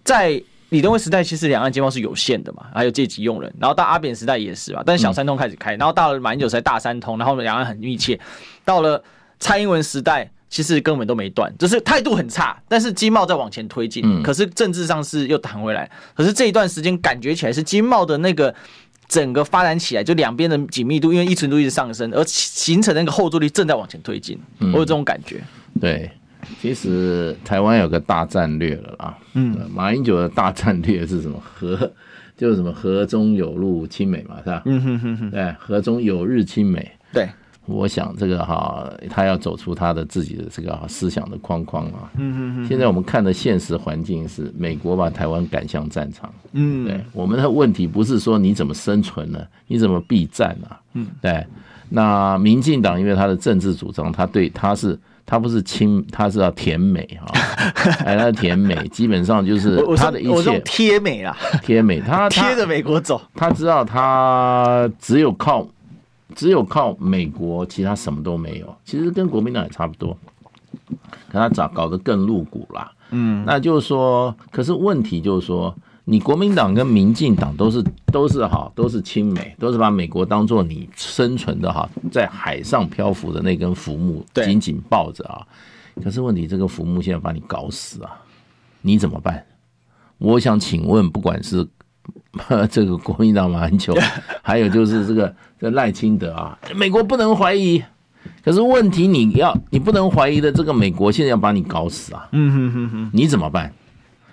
[0.04, 0.42] 在。
[0.70, 8.20] 李登辉时代其实两岸经贸是有限的嘛，还有借机用人，然后到阿扁时代也是嘛，但是小三通开始开，然后到了马英九时代大三通，然后两岸很密切，
[8.66, 9.02] 到了
[9.40, 18.54] 蔡英文时代其实根本都没断，就是态度很差，但是经贸在往前推进，可是政治上是又弹回来，可是这一段时间感觉起来是经贸的那个
[19.08, 25.42] 整个发展起来，就两边的紧密度因为依存度一直上升，而形成那个后坐力正在往前推进，我有这种感觉，
[25.80, 26.10] 对。
[26.62, 31.42] 其实台湾有个大战略了啦，嗯，马英九的大战略是什么？
[31.42, 31.92] 和
[32.38, 34.62] 就是什么和中有路亲美嘛，是吧？
[34.66, 36.92] 嗯哼哼哼，对，和中有日亲美。
[37.12, 37.28] 对，
[37.66, 42.12] 我想这个哈，他要走出他的自己的这个思想的框框啊。
[42.18, 42.68] 嗯嗯嗯。
[42.68, 46.32] 现在我们看的现实环境是，美国把台湾赶向战场。
[46.54, 49.40] 嗯，对，我们的问题不是说你怎么生存呢？
[49.68, 50.80] 你怎么避战啊？
[50.94, 51.46] 嗯，对。
[51.90, 54.98] 那民进党因为他的政治主张，他对他是。
[55.28, 57.26] 他不是亲，他是要甜美哈，
[58.06, 65.68] 哎，他甜美，基本上就是他的一切贴美啊，贴美，他贴着美国走，他知道他只有靠
[66.36, 68.76] 只有靠美国，其他什么都没有。
[68.84, 70.16] 其实跟国民党也差不多，
[71.30, 72.92] 可他咋搞得更露骨啦？
[73.12, 75.74] 嗯，那就是说，可是问题就是说。
[76.08, 85.42] 你国民党跟民进党都是都是哈，都是亲美，都是把美国当做你生存的哈，在海上漂浮的那根浮木，紧紧抱着啊。
[86.04, 88.22] 可是问题，这个浮木现在把你搞死啊，
[88.84, 89.44] 你怎么办？
[90.20, 91.68] 我想请问，不管是
[92.70, 93.96] 这个国民党马英九，
[94.42, 97.84] 还有就是这个这赖清德啊，美国不能怀疑。
[98.44, 102.28] 可是问题，你要你不能怀疑的这个美国，现在要把你搞死啊。
[102.32, 103.72] 嗯哼哼哼，你怎么办？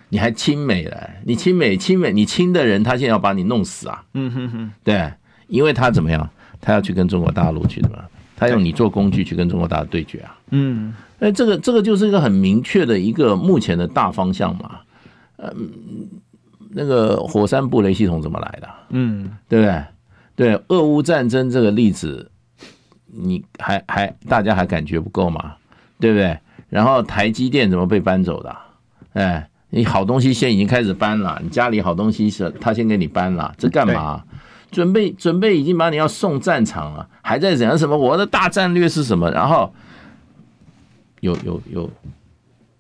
[0.09, 1.11] 你还亲美了？
[1.25, 4.05] 你亲美亲美，你亲的人他现在要把你弄死啊！
[4.15, 5.11] 嗯哼哼，对，
[5.47, 6.29] 因为他怎么样？
[6.61, 7.99] 他要去跟中国大陆去的嘛？
[8.37, 10.37] 他用你做工具去跟中国大陆对决啊！
[10.51, 14.81] 嗯，哎，这个这个就是一个很明确的一个目前的大方向嘛。
[15.37, 15.71] 嗯，
[16.73, 18.69] 那个火山布雷系统怎么来的？
[18.91, 19.85] 嗯，对不对？
[20.35, 22.31] 对，俄乌战争这个例子，
[23.07, 25.55] 你还还大家还感觉不够吗？
[26.01, 26.39] 对不对？
[26.69, 28.57] 然后台积电怎么被搬走的？
[29.13, 29.49] 哎。
[29.75, 34.23] 你好东西先已经开始搬了，你家里好东西是他先给你搬了，这干嘛？
[34.71, 37.97] 准备准备已经把你要送战场了，还在讲什么？
[37.97, 39.31] 我的大战略是什么？
[39.31, 39.73] 然后
[41.21, 41.91] 有有有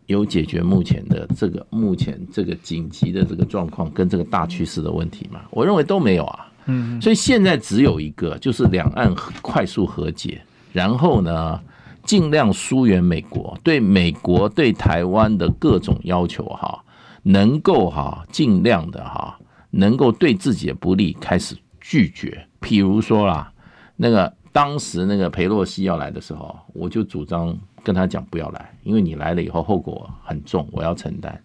[0.07, 5.43] 有解决目前的这个目前这个紧急的这个状况跟这个大趋势的问题吗？
[5.51, 6.49] 我认为都没有啊。
[6.67, 10.41] 嗯，所以现在只有一个，就是两岸快速和解，
[10.73, 11.61] 然后呢，
[12.05, 16.85] 尽量疏远美国，对美国对台湾的各种要求哈，
[17.25, 19.37] 能够哈尽量的哈，
[19.71, 22.47] 能够对自己的不利开始拒绝。
[22.61, 23.53] 譬如说啦，
[23.97, 31.40] 那个当时那个裴洛西要来的时候，我就主张跟他讲不要来，因为你来了以后后果很重，我要承担。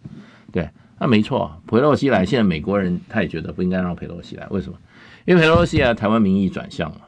[0.52, 0.70] 对，
[1.00, 4.78] 那没错，佩洛西来，现在美国人他也觉得不应该让佩洛西来，为什么？
[5.26, 7.02] 因为佩洛西啊，台湾民意转向了。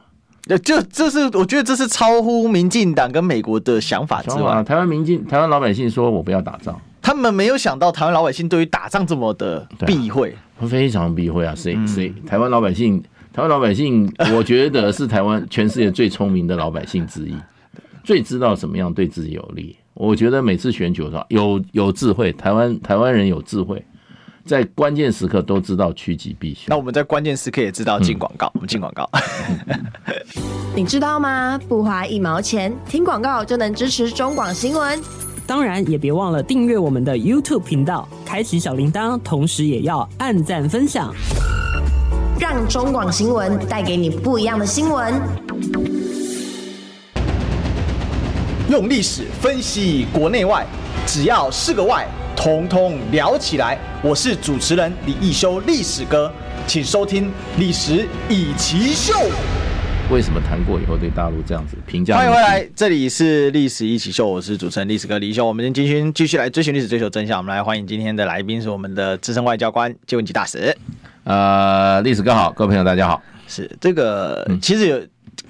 [0.64, 4.62] 这这是我觉得这是超乎民进党跟美国的想法之外。
[4.64, 10.34] 台湾民进台湾老百姓说我不要打仗，他们没有想到台湾老百姓对于打仗这么的避讳，
[10.66, 11.54] 非常避讳啊！
[11.54, 13.00] 谁谁台湾老百姓，
[13.32, 17.34] 台湾老百姓，我觉得是台湾全世界最聪明的老百姓之一，
[18.10, 19.76] 最知道怎么样对自己有利。
[19.94, 23.80] 我觉得每次选举的时候有有智慧，台湾台湾人有智慧。
[24.44, 28.48] 在关键时刻都知道趋吉避凶，那我们在关键时刻也知道进广告。
[28.48, 29.08] 嗯、我们进广告，
[30.74, 31.56] 你知道吗？
[31.68, 35.00] 不花一毛钱，听广告就能支持中广新闻。
[35.46, 41.14] 当然，也别忘了订阅我们的 YouTube 频道，开启小铃铛，同时也要按赞分享，
[42.40, 45.14] 让中广新闻带给你不一样的新闻。
[48.70, 50.64] 用历史分析国内外，
[51.04, 52.06] 只要是个“外”。
[52.36, 53.76] 通通聊起来！
[54.00, 56.32] 我是主持人李一修，历史哥，
[56.68, 57.26] 请收听
[57.58, 59.26] 《历史易起 SHOW》。
[60.08, 62.16] 为什么谈过以后对大陆这样子评价？
[62.16, 65.44] 欢迎回来，这里是《历史一起 SHOW》，我是主持人历史哥李易修。
[65.44, 67.38] 我们今天继续来追寻历史，追求真相。
[67.38, 70.72] 我们来欢迎今天的来宾是我们的资深外交官谢文吉大使。
[71.24, 73.20] 呃，历史哥好，各位朋友大家好。
[73.48, 75.00] 是这个，其实有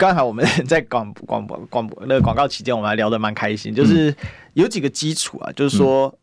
[0.00, 4.14] 刚才我们在广 广播广播那个广告期间，我们还聊得蛮开心，就是
[4.54, 6.08] 有几个基础啊，就是说。
[6.08, 6.16] 嗯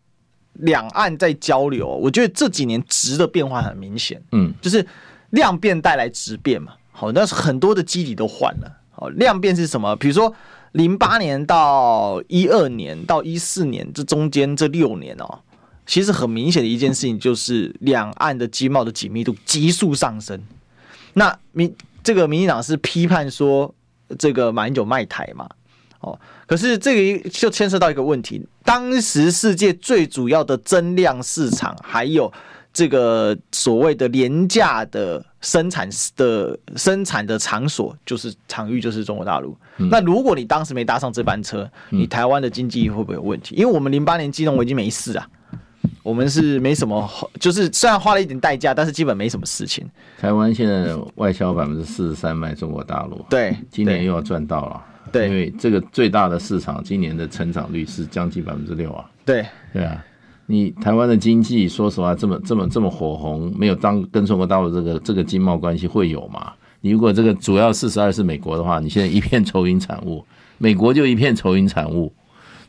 [0.62, 4.84] 两岸在交流，我觉得这几年质的变化很明显，嗯，就是
[5.30, 6.72] 量变带来质变嘛。
[6.92, 8.72] 好，那是很多的基底都换了。
[8.90, 9.96] 好，量变是什么？
[9.98, 10.34] 比如说
[10.72, 15.42] 零八年到一二年到一四年这中间这六年哦，
[15.86, 20.42] 其实很明显的一件事情就是两岸的经贸的紧密度急速上升。
[21.14, 21.72] 那民
[22.08, 23.76] 这个民进党是批判说
[24.18, 25.46] 这个马英九卖台嘛？
[26.00, 32.32] 哦，可是这个就牵涉到一个问题，当时世界最主要的增量市场，还有
[32.72, 39.58] 这个所谓的廉价的生产的生产的场所，就是场域，就是中国大陆。
[39.76, 43.54] 嗯、那如果你当时没搭上这班车，你台湾的经济会不会有问题？
[43.56, 45.28] 因为我们零八年金融危机没事啊，
[46.08, 47.06] 我们是没什么，
[47.38, 49.86] 就是虽然花了一点代价，但是基本没什么事情。
[50.18, 54.82] 台湾现在外销百分之四十三卖中国大陆，对，今年又要赚到了。
[55.12, 59.04] 对，因为这个最大的市场今年的成长率是将近百分之六啊。
[59.26, 60.02] 对，对啊，
[60.46, 66.54] 你台湾的经济说实话这么这么这么火红，没有当跟中国大陆这个这个经贸关系会有吗？
[66.80, 70.24] 你如果这个主要四十二是美国的话，你现在一片愁云惨雾，
[70.58, 72.14] 美国就一片愁云惨雾，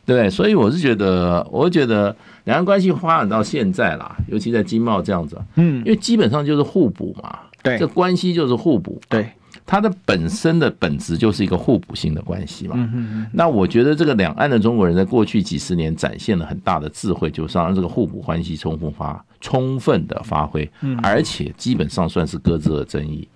[0.05, 0.29] 对不对？
[0.29, 2.13] 所以我是觉得，我是觉得
[2.45, 9.29] 两岸关系发展到现在啦，尤其在经贸这样子，嗯，因为基本上就是互补嘛，对，这关系就是互补，对。
[9.65, 12.73] 它的本身的本质就是一个互补性的关系嘛。
[12.75, 20.67] 嗯那我觉得这个两岸的中国人在过去几十年展现了很大的智慧，就是让这个互补关系充分发充分的发挥，
[21.03, 23.27] 而且基本上算是搁置了争议。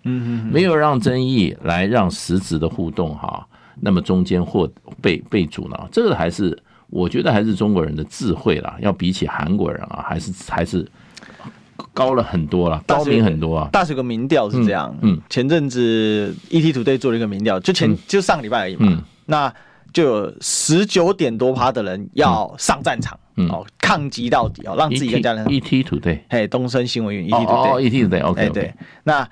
[0.52, 3.46] 没有让争议来让实质的互动哈，
[3.80, 4.68] 那么中间或
[5.00, 6.58] 被被阻挠，这个还是
[6.94, 10.88] 我觉得还是中国人的智慧啦，要比起韩国人啊，还是还是。
[11.92, 13.70] 高了很多了，高明很多啊！
[13.72, 19.54] 大学有个民调是这样，嗯，前阵子 ETtoday 做了一个民调，就前就上个礼拜而已嘛，那
[19.92, 25.46] 就有十九点多趴的人要上战场，哦，抗击到底哦，让自己跟家人。
[25.46, 29.28] ETtoday，嘿，东森新闻云 ETtoday，ETtoday，OK，对，那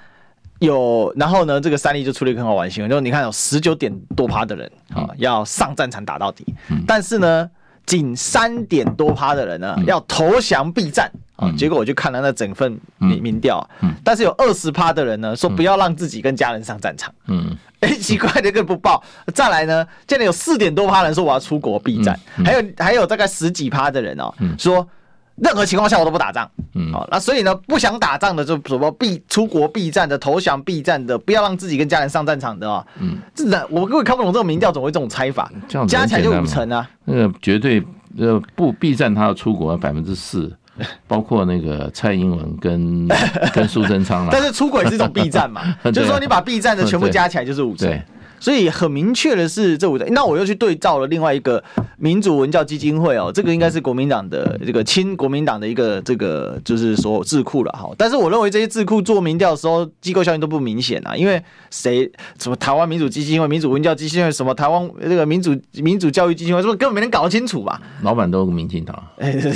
[0.61, 6.45] 有，然后呢，这个三立就出了一个很好玩新闻，就是你看有十九点多趴的人啊要上战场打到底，
[6.87, 7.49] 但是呢，
[7.85, 11.11] 仅三点多趴的人呢要投降避战。
[11.37, 13.67] 啊，结果我就看了那整份民民调，
[14.03, 24.87] 但是有二十趴的人呢说不要让自己跟家人上战场，嗯， 哎，奇怪的个不报，再来呢，现在有四点多趴人说我要出国避战，还有还有大概十几趴的人哦，说
[25.41, 37.83] 任何情况下我都不打仗，嗯，好，那所以呢，不想打仗的就什么避出国避战的、投降避战的、不要让自己跟家人上战场的哦，嗯，这的我根本看不懂这种民调怎么会这种猜法，这样加起来就五成啊，那个绝对
[38.17, 40.51] 呃不避战他要出国百分之四。
[41.05, 43.07] 包括那个蔡英文跟
[43.53, 45.61] 跟苏贞昌了， 但是出轨是一种避战嘛，
[45.93, 47.87] 就是说你把避战的全部加起来就是五成。
[48.41, 51.63] 所以很明确的是，这五个，那我又去对照了另外一个
[51.97, 57.87] 民主文教基金会哦，这个应该是国民党的这个亲国民党的一个这个就是说智库了哈。
[57.95, 67.79] 但是我认为这些智库做民调的时候，机构效应都不明显啊，因为谁什么台湾民主基金会、民主文教基金会、什么台湾这个民主民主教育基金会，是不是根本没人搞得清楚吧？
[68.01, 69.53] 老板都是民进党，哎对对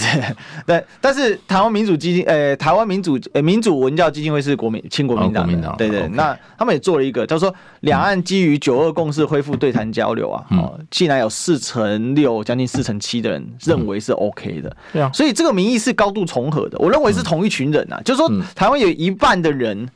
[0.67, 16.77] 对，但是台湾民主基金，呃，台湾民主呃民主文教基金会是国民亲国民党，国民党对对，那他们也做了一个，他说两岸基于九二共识恢复对谈交流啊，哦，竟然有四成六，将近四成七的人认为是 OK 的，对啊，所以这个民意是高度重合的。
[16.79, 19.87] 我认为是同一群人啊，就是说台湾有一半的人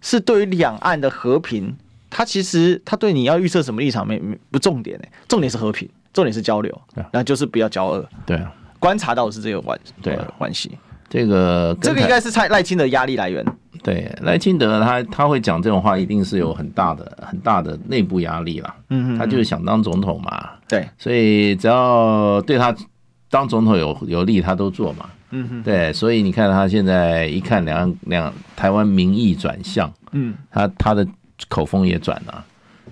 [0.00, 1.74] 是对于两岸的和平，
[2.10, 6.80] 他其实他对你要预测什么立场没没不重点哎，重点是和平，重点是交流，
[7.12, 8.36] 那就是不要交恶，对。
[8.36, 10.70] 啊，观察到的是这个关对关系。
[11.08, 13.44] 这个这个应该是蔡赖清的压力来源。
[13.84, 18.74] 对，赖清德他他会讲这种话，一定是有很大的很大的内部压力了。
[18.88, 20.50] 嗯，他就是想当总统嘛。
[20.66, 22.74] 对，所以只要对他
[23.28, 25.04] 当总统有有利，他都做嘛。
[25.30, 31.06] 嗯哼，对，所以你看他现在一看两岸两台湾民意转向，嗯，他他的
[31.48, 32.44] 口风也转了。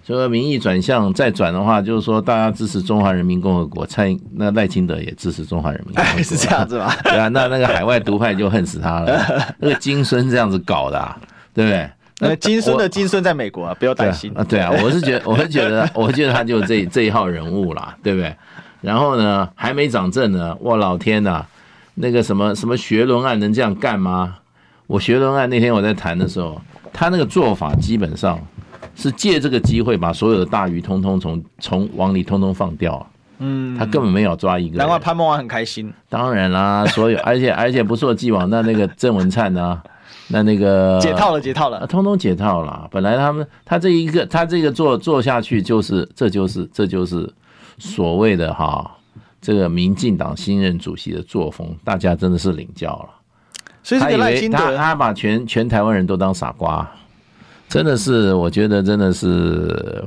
[0.04, 6.92] 这个民意转向再转的话，就是说大家支持中华人民共和国，蔡那赖清德也支持中华人民共和国， 是这样子吗？
[7.04, 9.54] 对啊，那那个海外独派就恨死他了。
[9.58, 11.16] 那个金孙这样子搞的，啊，
[11.54, 11.88] 对不对？
[12.18, 14.44] 那金孙的金孙在美国啊，不要担心啊。
[14.44, 18.34] 对啊， 我是觉得，我是觉得，我觉得他就这这一号人物啦，对不对？
[18.80, 21.44] 然后呢，还没掌政呢，我老天呐，
[21.94, 24.36] 那个什么什么学伦案能这样干吗？
[24.88, 26.60] 我学伦案那天我在谈的时候，
[26.92, 28.36] 他那个做法基本上。
[28.94, 33.04] 是借这个机会把所有的大鱼通通从从网里通通放掉，
[33.38, 34.78] 嗯，他根本没有抓一个。
[34.78, 35.92] 难怪潘孟安很开心。
[36.08, 39.80] 当然啦，所有 而且而且不错，既往那那个郑文灿呢，
[40.28, 42.88] 那那个解套了，解套了，通通解套了。
[42.90, 47.32] 本来他们他这一个他这个做做下去就是这就是这就是
[47.78, 48.90] 所谓的哈
[49.40, 53.08] 这个民进党新任主席的作风，大家真的是领教了。
[53.82, 56.88] 所以他以为他他把全全台湾人都当傻瓜。
[57.72, 60.04] 真的是，我觉得真的是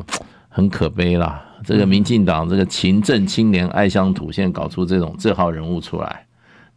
[0.50, 1.44] 很可悲啦。
[1.64, 6.28] 这个民进党这个勤政清廉爱乡土，现在搞出这种这号人物出来，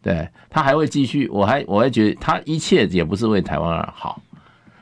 [0.01, 1.29] 对他还会继续。
[1.29, 4.19] 我还我还觉得他一切也不是为台湾而好。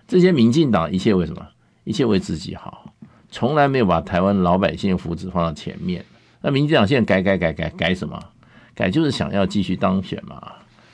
[0.08, 1.46] 这些民进党一切为什么？
[1.84, 2.86] 一切为自己好，
[3.30, 6.06] 从来没有把台湾老百姓福祉放到前面。
[6.39, 8.17] 那民进党现在改改改改改什么？
[8.74, 10.41] 改就是想要继续当选嘛。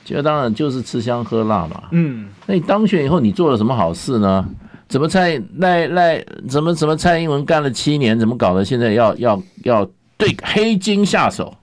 [0.04, 1.84] 就当然就是吃香喝辣嘛。
[1.92, 4.44] 嗯，那你当选以后，你做了什么好事呢？
[4.88, 8.64] 怎么蔡赖赖怎么怎么蔡英文干了七年，怎么搞的？
[8.64, 11.54] 现在要要要对黑金下手，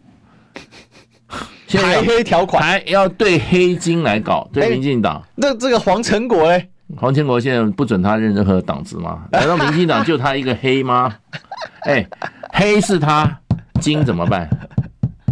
[1.67, 5.21] 现在黑条款还要对黑金来搞，对民进党。
[5.35, 6.69] 那这个黄成国嘞？
[6.97, 9.23] 黄成国现在不准他任任何党职吗？
[9.31, 11.15] 难道民进党就他一个黑吗？
[11.87, 12.05] 哎，
[12.51, 13.39] 黑是他，
[13.79, 14.49] 金怎么办？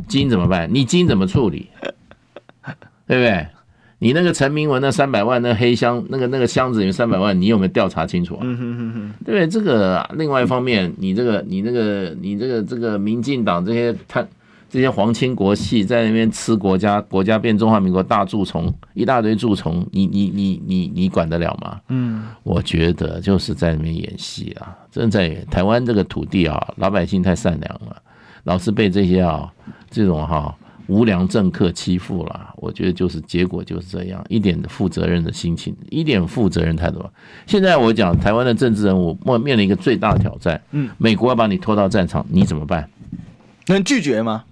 [0.07, 0.69] 金怎么办？
[0.73, 1.69] 你金怎么处理？
[3.05, 3.45] 对不对？
[4.01, 8.39] 你那个陈明文那三百万那黑箱那个那个箱子里面三百万，你有没有调查清楚啊？
[8.43, 9.47] 嗯哼哼哼，对不对？
[9.47, 14.25] 这个另外一方面，你这个你那个你这个这个民进党这些他
[14.69, 21.81] 这些皇亲国戚在那边吃国家国家变中华民国大蛀虫一大堆蛀虫，你你你你你管得了吗？
[21.89, 28.01] 嗯，我觉得就是在那边演戏啊，真在台湾这个土地啊，老百姓太善良了，
[28.45, 29.51] 老是被这些啊
[29.89, 30.55] 这种哈。
[30.89, 37.05] 无良政客欺负了，我觉得就是结果就是这样，一点负责任的心情，一点负责任态度。
[37.45, 42.89] 现在我讲台湾的政治人物面面临一个最大的挑战，嗯，美国要把你拖到战场，你怎么办？
[43.67, 44.43] 能拒绝吗？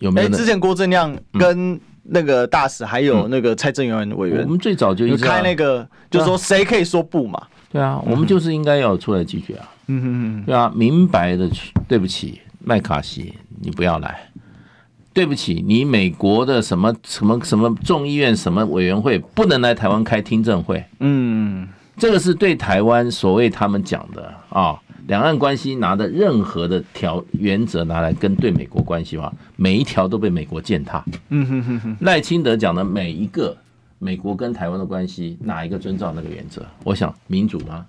[0.00, 0.28] 有没有？
[0.30, 7.40] 之前郭正亮跟那个大使还有那个蔡正元委员，我们最早就一直开那个，就是说谁可以说不嘛？
[7.70, 9.68] 对啊，我们就是应该要出来拒绝啊。
[9.86, 11.48] 嗯哼哼，对啊，明白的，
[11.86, 14.29] 对不起，麦卡锡，你不要来。
[15.12, 20.84] 对不起，你美国的什么什么什么众议院什么委员会不能来台湾开听证会？
[21.00, 31.04] 嗯，这个是对台湾所谓他们讲的啊，两岸关系拿的任何的条原则拿来跟对美国关系话，每一条都被美国践踏。
[31.30, 33.56] 嗯哼哼哼，赖清德讲的每一个
[33.98, 36.64] 美国跟台湾的关系，哪一个遵照那个原则？
[36.84, 37.84] 我想民主吗？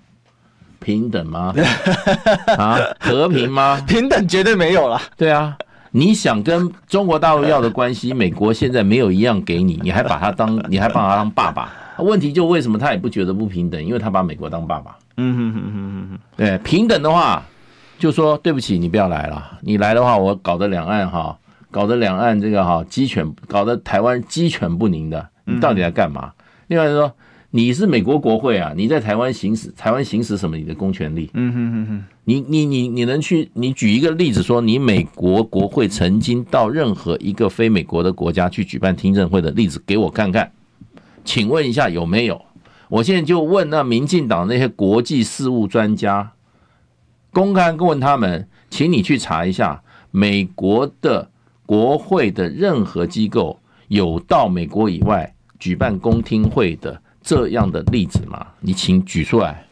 [0.80, 1.54] 平等吗？
[2.58, 3.80] 啊，和平吗？
[3.86, 5.00] 平等绝对没有了。
[5.16, 5.56] 对啊。
[5.92, 11.70] 你想跟中国大陆要的关系，美国现在没有一样给你，你还把他当， 你还把他当爸爸？
[11.98, 13.82] 问题就为什么他也不觉得不平等？
[13.84, 14.96] 因为他把美国当爸爸。
[15.18, 16.18] 嗯哼哼哼哼。
[16.36, 17.42] 对，平等的话，
[17.98, 19.58] 就说对不起，你不要来了。
[19.60, 21.36] 你来的话，我搞得两岸哈
[21.70, 26.32] 搞得两岸这个哈鸡犬，搞得台湾鸡犬不宁的，你到底来干嘛？
[26.68, 27.12] 另外说，
[27.54, 31.28] 你是美国国会啊，你在台湾行使台湾行使什么你的公权力？
[31.34, 33.50] 嗯哼哼哼，你你你你能去？
[33.52, 40.50] 你举一个例子说，你美国国会曾经到任何一个非美国的国家去举办听证会的例子给我看看？
[41.26, 42.40] 请问一下有没有？
[42.88, 46.32] 我现在就问那民进党那些国际事务专家，
[47.32, 51.28] 公开问他们，请你去查一下美国的。
[51.64, 58.46] 国会的任何机构有到美国以外举办公听会的这样的例子吗？
[58.60, 59.64] 你请举出来。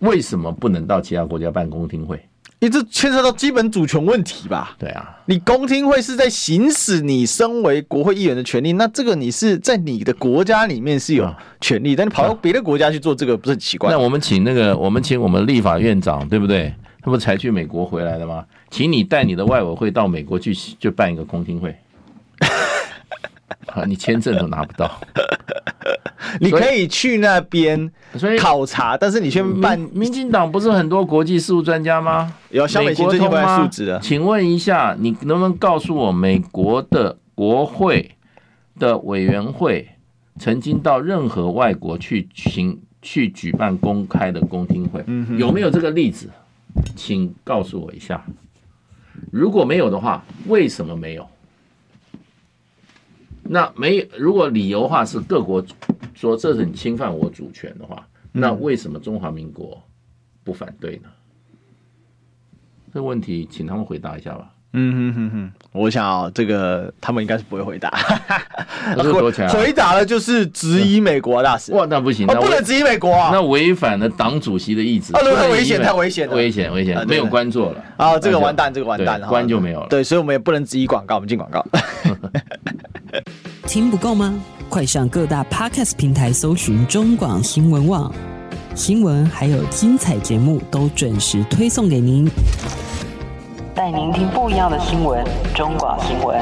[0.00, 2.16] 为什么不能到其他国家办公听会？
[2.58, 4.76] 因为这牵涉到基本主权问题吧？
[4.78, 13.90] 对啊，你公听会是在行使你身为国会议员的权利，那这个你是在你的国家里面是有权利，但你跑到别的国家去做这个，不是很奇怪？
[13.90, 16.72] 那我们请那个，我们请我们立法院长，对不对？
[17.00, 18.44] 他不才去美国回来的吗？
[18.70, 21.76] 请你带你的外委会到美国去，就办一个公听会。
[23.74, 25.00] 啊，你签证都拿不到，
[26.40, 27.90] 你可以去那边
[28.38, 29.78] 考察，但是你先办。
[29.92, 32.34] 民进党不是很多国际事务专家吗？
[32.50, 33.98] 有萧美琴最近回来述职的。
[34.00, 38.12] 请问一下，你能不能告诉我，美国的国会
[38.78, 39.88] 的委员会
[40.38, 45.04] 曾经到任何外国去行去举办公开的公听会？
[45.36, 46.28] 有没有这个例子？
[46.96, 48.24] 请告诉我一下，
[49.30, 51.28] 如果没有的话，为什么没有？
[53.44, 55.64] 那没如果理由的话是各国
[56.14, 59.82] 说这是你侵犯我主权的话，那为什么中华民国
[60.44, 61.08] 不反对呢？
[62.92, 64.54] 这个问题，请他们回答一下吧。
[64.74, 67.90] 嗯哼哼哼，我想啊，这个他们应该是不会回答。
[68.96, 71.72] 回回答了就是质疑美国大使。
[71.72, 75.14] 哇，那不行，那不能质疑美国啊，那违反了党主席的意志。
[75.14, 77.84] 啊，太危险，太危险了，危险，危险，没有官做了。
[77.96, 79.86] 啊，这个完蛋，这个完蛋了，官就没有了。
[79.90, 81.64] 对，所以我们也不能质疑广告，我们进广告。
[83.68, 84.34] 听不够吗？
[84.70, 88.10] 快上各大 Podcast 平台搜寻中广新闻网，
[88.74, 92.26] 新闻还有精彩节目都准时推送给您。
[93.74, 96.38] 带您听不一样的新闻，中广新闻。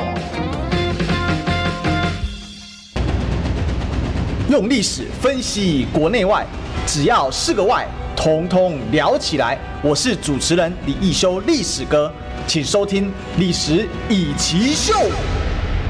[4.49, 6.45] 用历史分析国内外，
[6.87, 9.57] 只要是个“外”，统统聊起来。
[9.81, 12.12] 我是主持人李易修，历史哥，
[12.49, 13.07] 请收听
[13.39, 14.93] 《历史以奇秀》。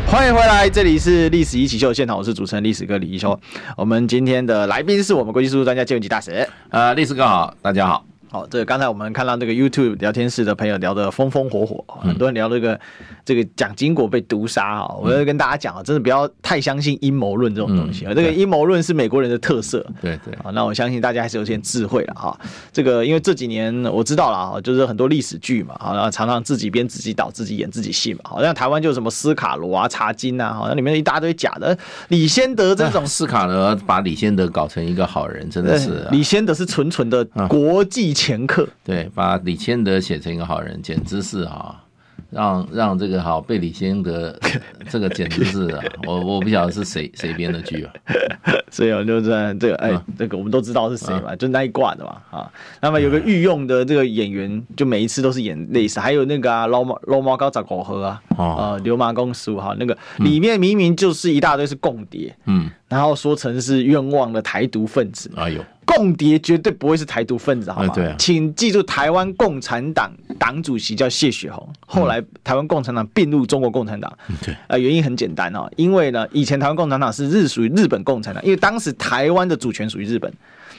[0.07, 3.39] 欢迎回来，这里是《历史一起秀》现场，我是主持人历史哥李易修。
[3.79, 6.47] 我们今天的来宾是我们国际事务专家建文吉大使。
[6.69, 8.10] 呃，历史哥好，大家好。
[8.33, 12.79] 好，这个刚才我们看到这个 YouTube 聊天室的朋友聊得风风火火，很多人聊这个
[13.25, 20.33] 这个蒋经国被毒杀啊，我要跟大家讲啊，真的不要太相信阴谋论这种东西啊，这个阴谋论是美国人的特色，对对。
[20.45, 22.39] 啊，那我相信大家还是有些智慧了哈。
[22.73, 31.77] 这个因为这几年我知道了啊，就是很多历史剧嘛，好，然后常常自己编自己导，自己演自己戏嘛，好像台湾就什么斯卡罗啊、茶金啊，好像里面一大堆假的
[32.09, 39.09] 李先德这种，斯卡罗把李先德搞成一个好人，真的是李先德是纯纯的国际掮客，对。
[39.15, 41.83] 把李千德写成一个好人，简直是啊，
[42.29, 44.39] 让让这个好被李千德
[44.91, 47.93] 这个简直是啊，我我不晓得是谁谁编的剧啊，
[48.71, 52.53] 所以我就在这个哎，这个我们都知道是谁嘛，就那一挂的嘛啊。
[52.83, 65.65] 那么有个御用的这个演员，就每一次都是演类似，还有那个啊，老猫老猫高找狗喝啊，啊，流麻公十五号那个里面明明就是一大堆是共谍，嗯，然后说成是冤枉的台独分子，哎呦。
[65.91, 67.93] 共谍绝对不会是台独分子，好吗？
[67.97, 74.11] 啊、请记住，台湾共产党党主席叫谢雪红，后来台湾共产党并入中国共产党。
[74.45, 80.33] 对，呃，原因很简单哦，因为呢，以前台湾共产党是日属于日本共产党，因为当时台湾的主权属于日本。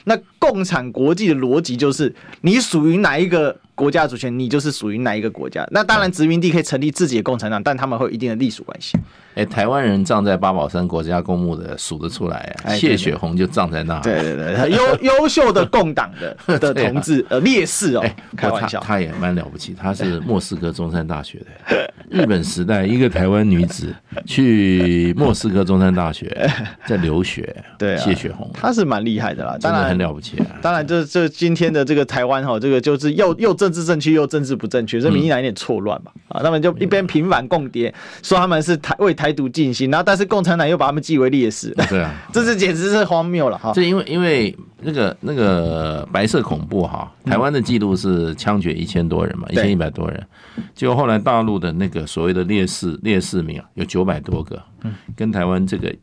[0.04, 5.66] 那共产国际的逻辑就是，你属于哪一个国家的主权，你就是属于哪一个国家。
[5.72, 8.96] 那当然，殖民地可以成立自己的共产党，但他们会有一定的隶属关系。
[9.34, 13.98] 哎，台湾人葬在八宝山国家公墓的数得出来啊，谢雪红就葬在那。
[13.98, 18.04] 对对对，优 优秀的共党的 的同志呃烈士哦，
[18.36, 21.92] 开玩笑，他也蛮了不起，他是莫斯科中山大学的。
[22.08, 23.92] 日本时代一个台湾女子
[24.26, 26.48] 去莫斯科中山大学
[26.86, 30.46] 在留学，对，谢雪红，她是蛮厉害的啦，真的很了不起啊。
[30.60, 36.12] 当然，这这今天的这个台湾哈，这个就是又又政治正确又政治不正确，这民进党有点错乱吧？
[36.28, 37.92] 啊，他们就一边平反共谍，
[38.22, 43.72] 说他们是台为台独尽心，然后但是共产党又把他们记为烈士，对啊， 这是简直是荒谬了哈。
[43.74, 50.22] 这因为因为那个那个白色恐怖哈，台湾的记录是枪决一千多人嘛，一千一百多人，
[50.74, 54.60] 结果后来大陆的那个所谓的烈士烈士名啊，有九百多个，
[55.16, 55.94] 跟台湾这个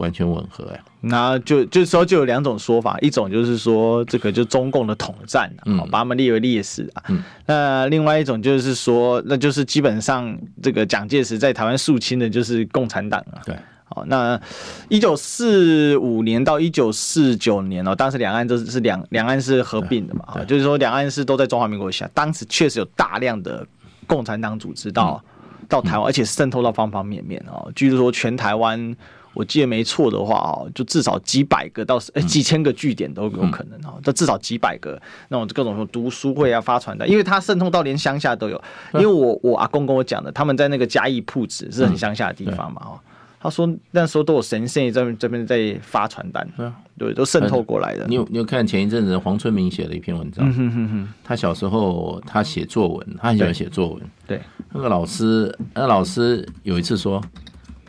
[0.00, 0.80] 完全吻合呀。
[1.00, 7.04] 那就就是说就有两种说法，一种就是说这个就中共的统战，嗯，把他们列为烈士啊。
[7.08, 13.40] 嗯，那另外一种就是说，那就是基本上这个蒋介石在台湾肃清的就是共产党啊。
[13.44, 13.54] 对。
[13.92, 14.40] 好，那
[14.88, 23.66] 一九四五年到一九四九年哦，当时两岸都是两两岸是合并的嘛，就是说两岸是都在中华民国下，当时确实有大量的
[24.06, 27.68] 共产党组织到、嗯、到台湾，而且渗透到方方面面哦。
[27.74, 28.94] 据说全台湾，
[29.32, 38.60] 我记得没错的话哦，就至少几百个到哎几千个据点都有可能哦，这至少几百个那种各种说读书会啊、发传单，因为它渗透到连乡下都有。
[38.94, 42.98] 因为我我阿公跟我讲的，他们在那个嘉义铺子是很乡下的地方嘛哦。
[43.42, 48.06] 他说那时候都有神仙在这边在发传单，对，对，都渗透过来的。
[48.06, 50.46] 你有你有看前一阵子黄春明写的一篇文章？
[50.46, 51.08] 嗯哼哼哼。
[51.24, 54.02] 他小时候他写作文，他很喜欢写作文。
[54.26, 54.42] 对，
[54.74, 57.18] 那个老师，那个老师有一次说，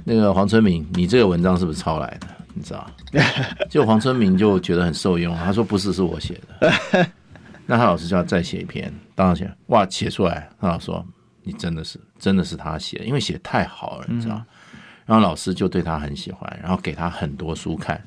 [0.04, 2.28] 那个黄春明，你这个文章是不是抄来的？
[2.54, 2.86] 你知道？
[3.70, 7.08] 就黄春明就觉得很受用，他说不是，是我写的。
[7.66, 11.06] 那他老师就要再写一篇，当然写，哇，写出来，他老师说
[11.44, 14.36] 你真的是真的是他写，因为写太好了，你知道。
[14.36, 14.46] 嗯
[15.04, 18.02] 然后老师就对他很喜欢，然后给他很多书看，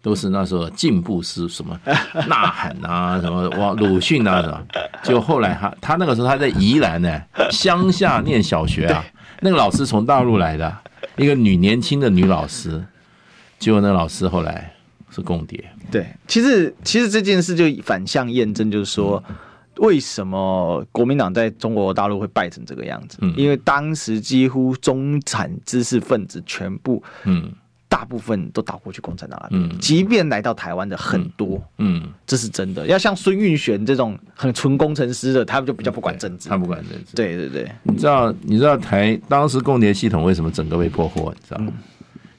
[0.00, 1.78] 都是那时候进步诗，什么
[2.26, 4.66] 呐喊啊，什么哇鲁迅啊什么。
[5.02, 7.20] 就后来他他那个时候他在宜兰呢，
[7.50, 9.04] 乡下念小学啊，
[9.40, 10.74] 那个老师从大陆来的
[11.18, 12.82] 一个女年轻的女老师，
[13.58, 14.72] 结果那个老师后来
[15.10, 15.62] 是共谍。
[15.90, 19.22] 对，其实其实这件事就反向验证，就是说。
[19.80, 23.16] 为什么国民党在中国大陆会败成这个样子？
[23.20, 27.52] 嗯，因为当时几乎中产知识分子全部，嗯，
[27.88, 29.62] 大部分都倒过去共产党那边。
[29.62, 32.86] 嗯，即便来到台湾的很多，嗯，这是真的。
[32.86, 36.48] 要像孙运璇这种很纯工程师的，他们就比较不管政治。
[36.48, 37.14] 他不管政治。
[37.14, 41.32] 对对对，你知道你知道台当时共谍系统为什么整个被破获？
[41.34, 41.72] 你知道吗？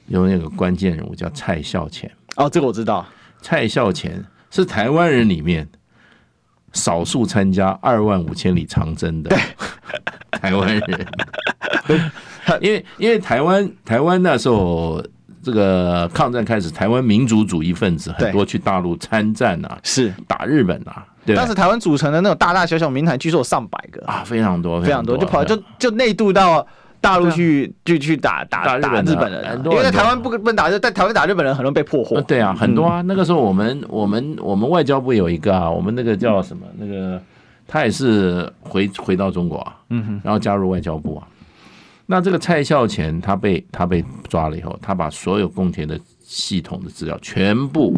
[0.06, 2.10] 因为那个关键人物叫蔡孝乾。
[2.36, 3.06] 哦，这个我知道。
[3.42, 5.68] 蔡孝乾是台湾人里面。
[6.72, 9.36] 少数参加二万五千里长征的
[10.30, 11.06] 台湾人，
[12.62, 15.04] 因为因为台湾台湾那时候
[15.42, 21.04] 这个抗战开始，台湾民族主义分子很多去大陆参战啊，是打日本啊。
[21.24, 26.66] 对，当时台湾组成的那种大大小小民团，据说有上百个啊，非常多非常多，就跑就就内渡到。
[27.02, 32.20] 大陆去就去打打打日本人，因为在台湾不不能打，在台湾打日本人很容易被破获。
[32.20, 33.00] 对啊，很多啊。
[33.00, 36.66] 那个时候我们我们我们外交部有一个啊，我们那个叫什么？
[36.76, 37.18] 那个
[37.66, 41.26] 他也是回回到中国啊，嗯哼，然后加入外交部啊。
[42.10, 47.96] 那这个蔡孝乾他被他被抓了以后，他把所有共田的系统的资料全部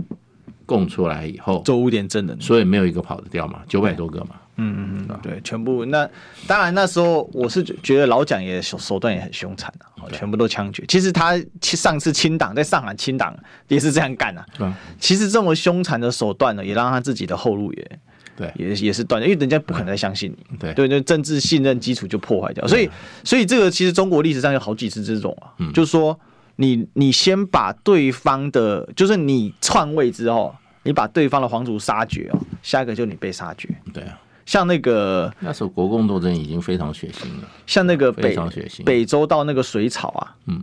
[0.66, 4.36] 供出来以后，做污点证人，所以没有一个跑得掉嘛，九百多个嘛。
[4.56, 6.06] 嗯嗯嗯，对，全部那
[6.46, 10.84] 当然那时候我是觉得老蒋也手手段也很凶残啊，全部都枪决。
[10.86, 13.34] 其实他上次清党在上海清党
[13.68, 14.44] 也是这样干啊。
[14.58, 17.98] 对，其实这么凶残的手段呢，也让他自己的后路也
[18.37, 20.57] 对也也是断掉，因为人家不可能再相信你。
[20.59, 22.66] 对对，对政治信任基础就破坏掉。
[22.66, 22.89] 所以
[23.24, 26.18] 所以这个其实中国历史上有好几次这种啊，嗯就是说
[26.57, 33.68] 你你先把对方的，就是你篡位之后，你把对方的皇族杀绝哦，下一个就你被杀绝。
[33.93, 34.18] 对啊。
[34.45, 38.37] 像那个那时候国共斗争已经非常血腥了，像那个北
[38.85, 40.61] 北周到那个水草啊，嗯，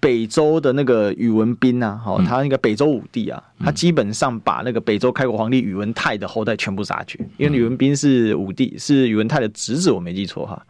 [0.00, 10.60] 北周的那个宇文斌啊，好，他那个北周武帝啊，他基本上把那个北周开国皇帝宇文泰的后代全部杀绝，因为宇文斌是武帝，是宇文泰的侄子，我没记错哈。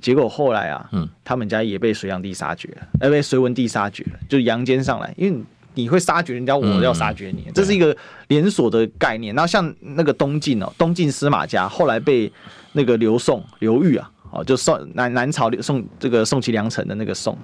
[0.00, 5.42] 结果后来啊，嗯，他们家也被隋炀帝杀绝了，呃，被隋文帝杀绝了，就杨坚上来，因为。
[5.76, 7.96] 你会杀绝人家，我要杀绝你，这是一个
[8.28, 9.34] 连锁的概念。
[9.34, 12.32] 然后像那个东晋哦，东晋司马家后来被
[12.74, 17.36] 那个刘宋刘裕啊，哦，就宋南南朝宋这个宋齐梁陈的那个宋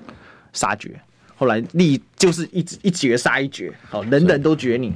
[0.53, 1.01] 杀绝，
[1.37, 4.93] 后来立就是一一绝杀一绝，好，人人都绝你。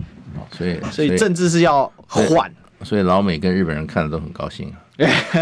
[0.50, 2.52] 所以所以政治是要换，
[2.82, 4.68] 所以老美跟日本人看的都很高兴。
[4.70, 4.76] 啊，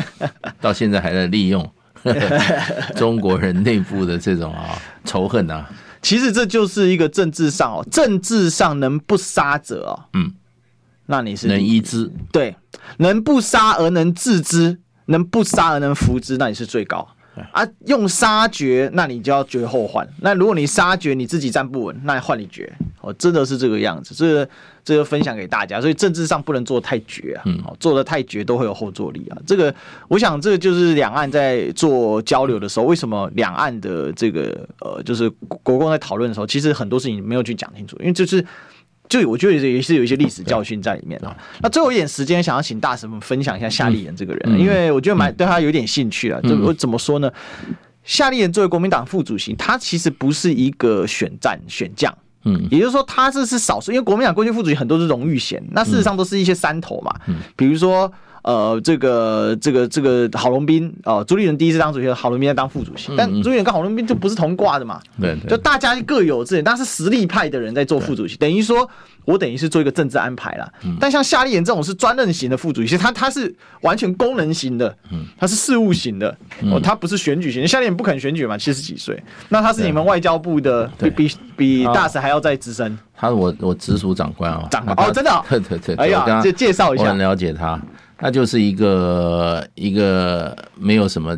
[0.60, 1.68] 到现在还在利用
[2.94, 5.68] 中国人内部的这种啊仇恨啊。
[6.02, 10.32] 其实这就是一个政治上哦，政治上能不杀者哦，嗯，
[11.06, 12.54] 那你是能医之，对，
[12.98, 17.08] 能不杀而能治之，能不杀而能服之，那你是最高。
[17.52, 20.06] 啊，用杀绝，那你就要绝后患。
[20.20, 22.70] 那如果你杀绝你自己站不稳，那换你绝。
[23.00, 24.14] 哦，真的是这个样子。
[24.14, 24.48] 这个
[24.84, 27.42] 这个分享给大家，所以政治上不能做太绝啊。
[27.46, 29.38] 嗯，做的太绝都会有后坐力啊。
[29.46, 29.74] 这个，
[30.08, 38.44] 我想这个就是两岸在做交流的时候，为什么两岸的这个呃，就是国共在讨论的时候，其实很多事情没有去讲清楚，因为就是。
[39.20, 41.36] 就我觉得也是有一些历史教训在里面啊。
[41.60, 46.40] 那最后一点时间，想要请大神们分享一下夏立言这个人，因为我觉得蛮对他有点兴趣啊。
[46.42, 47.30] 就我怎么说呢？
[48.04, 58.12] 夏立言作为国民党副主席，他其实不是一个选战选将，嗯，也就是说他这是少数，因为国民党过去副主席很多是荣誉衔，那事实上都是一些山头嘛，嗯，比如说。
[58.44, 68.90] 呃，这个这个这个郝龙斌哦，朱立伦第一次当主席，郝龙斌在当副主席，但朱立伦跟郝龙斌就不是同挂的嘛，对，对，就大家各有志，但是实力派的人在做副主席，等于说
[69.24, 70.72] 我等于是做一个政治安排啦。
[70.84, 74.94] 嗯、但像夏立言这种是专任型的副主席，他他是完全功能型的，
[75.36, 77.66] 他是事务型的，嗯、哦，他不是选举型。
[77.66, 82.98] 夏立言不肯选举嘛，七十几岁，那他是你们外交部的，比比比大使还要再资深。
[83.14, 87.80] 他是我我直属长官啊，长官哦，真的、 哦，对对对，哎呀，介介绍一下，我很了解他。
[88.18, 91.36] 他就是一个一个没有什么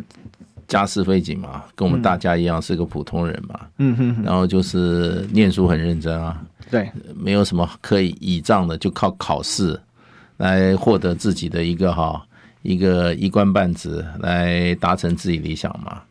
[0.67, 3.59] 家世背景嘛，跟我们大家一样是个普通人嘛。
[3.79, 4.23] 嗯哼。
[4.23, 6.39] 然后就是念书很认真啊。
[6.69, 6.91] 对。
[7.15, 9.79] 没有什么可以倚仗的，就靠考试
[10.37, 12.25] 来获得自己的一个哈
[12.61, 16.01] 一个一官半职，来达成自己理想嘛。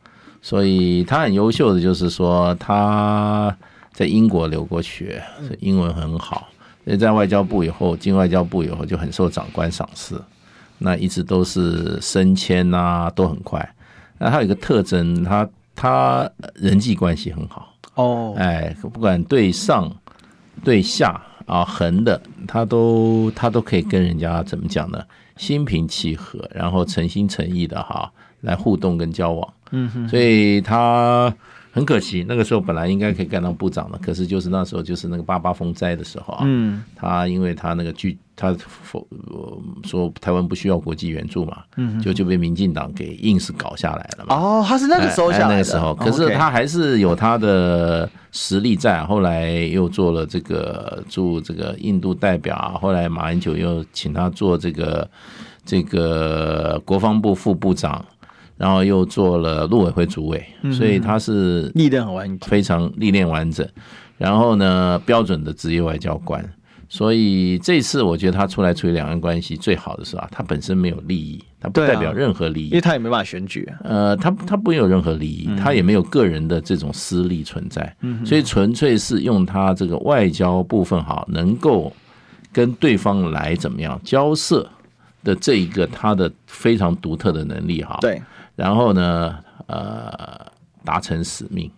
[0.40, 3.56] 所以他很优秀的，就是说他
[3.92, 5.22] 在英国留过学，
[5.60, 6.48] 英文很好。
[6.84, 10.14] 所以在外交部以后，进外交部以后就很受长官赏识。
[10.76, 13.74] 那一直都是升迁啊，都很快。
[14.18, 18.34] 那他有一个特征，他他人际关系很好哦。
[18.36, 19.90] 哎，不管对上
[20.64, 25.04] 对下啊，横的他都他都可以跟人家怎么讲呢？
[25.36, 28.10] 心平气和，然后诚心诚意的哈
[28.40, 29.54] 来互动跟交往。
[29.70, 31.32] 嗯哼，所以他。
[31.74, 39.04] 很可惜，那个时候本来应该可以干到部长的，可是就是那时候就是那个八八风灾的时候啊，嗯，他因为他那个拒他否
[39.82, 44.36] 说台湾不需要国际援助嘛，嗯，就就被民进党给硬是搞下来了嘛。
[44.36, 49.02] 哦，他是那个时候下来的，那个时候，可是他还是有他的实力在。
[49.04, 55.10] 后来又做了这个驻这个印度代表，后来马英九又请他做这个
[55.64, 58.04] 这个国防部副部长。
[58.56, 63.66] 然后又做了陆委会主委，所以他是历练很完整，非常历练完整。
[64.16, 66.44] 然后呢，标准的职业外交官。
[66.86, 73.68] 所以这次我觉得他出来处理两岸关系最好的是啊，他本身没有利益，他不代表任何利益，因为他也没办法选举。
[73.82, 77.92] 呃，他他不会有任何利益，他也没有个人的这种私利存在。
[78.24, 81.92] 所以纯粹是用他这个外交部分好，能够
[82.52, 84.64] 跟对方来怎么样交涉
[85.24, 87.98] 的这一个他的非常独特的能力哈。
[88.00, 88.22] 对。
[88.56, 89.36] 然后呢，
[89.66, 90.46] 呃，
[90.84, 91.70] 达成使命，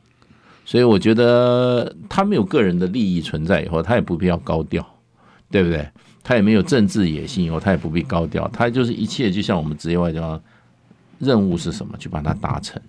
[0.65, 4.87] 所以我觉得他没有个人的利益存在以后，他也不必要高调，
[5.51, 5.89] 对不对？
[6.23, 10.41] 他也没有政治野心以后，他也不必高调，他就是一切就像我们职业外交
[11.19, 12.83] 任务是什么，去把它达成，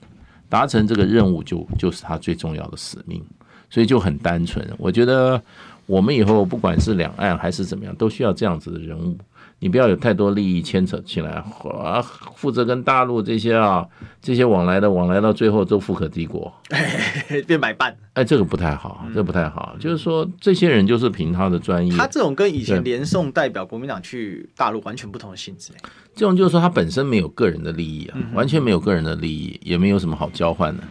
[0.49, 3.23] 达成这个任务就就是他最重要的使命，
[3.69, 4.67] 所以就很单纯。
[4.77, 5.41] 我觉得
[5.85, 9.15] 我们以后不管是两岸还是怎么样，都需要这样子的人物。
[9.59, 12.01] 你不要有太多利益牵扯进来，啊，
[12.35, 13.83] 负责跟大陆这些啊，
[14.21, 16.53] 这些往来的往来到最后都富可敌国，
[17.47, 17.97] 变买办。
[18.13, 19.75] 哎，这个不太好，这不太好。
[19.79, 21.91] 就是说，这些人就是凭他的专业。
[21.95, 25.71] 他这种跟以前连送代表国民党去大陆完全不同的性质。
[26.13, 30.83] 这种就是说，他本身没有个人的利益啊，完全没有个人的利益，也没有什么好交换的。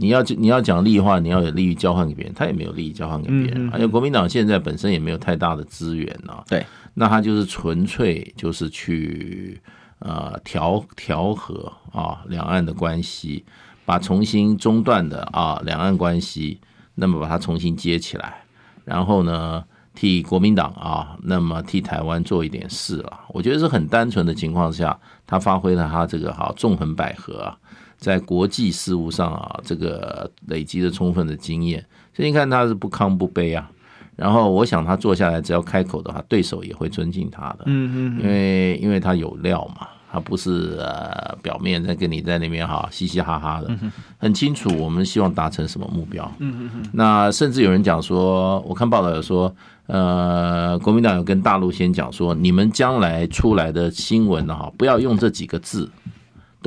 [0.00, 3.68] 你要你要讲利益话，你要有利益交换给别人，他也没有利益交换给别人。
[3.72, 6.44] 而且国民党现在本身也没有太大的资源啊。
[6.48, 6.64] 对。
[6.94, 9.60] 那他就是纯粹就是去
[10.00, 13.44] 呃调调和啊两岸的关系，
[13.84, 16.60] 把重新中断的啊两岸关系，
[16.96, 18.42] 那么把它重新接起来，
[18.84, 23.20] 然后呢替国民党啊，那么替台湾做一点事了。
[23.28, 27.56] 我觉得是很单纯的情况下，他发挥了他这个哈纵横捭阖啊，
[27.98, 31.84] 在国际事务上啊这个累积了充分的经验，
[32.14, 33.70] 所以你看他是不亢不卑啊。
[34.16, 37.58] 然后我想他坐下来，只要开口的话，对手也会尊敬他的。
[37.66, 43.70] 嗯嗯，因为因为他有料嘛，他不是呃表面在跟你在那边哈嘻嘻哈哈的，
[44.18, 46.28] 很清楚我们希望达成什么目标。
[46.40, 49.54] 嗯嗯，那甚至有人讲说，我看报道有说，
[49.86, 55.88] 呃，国民党有跟大陆先讲说，你们将来出来的新闻哈，不要用这几个字。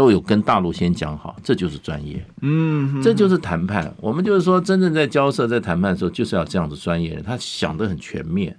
[0.01, 3.93] 都有跟大陆先讲好，这就是专业，嗯，这就是谈判。
[4.01, 8.57] 我们就是说，真正在交涉、在谈判的时候，就是要这样子专业人，他想得很全面。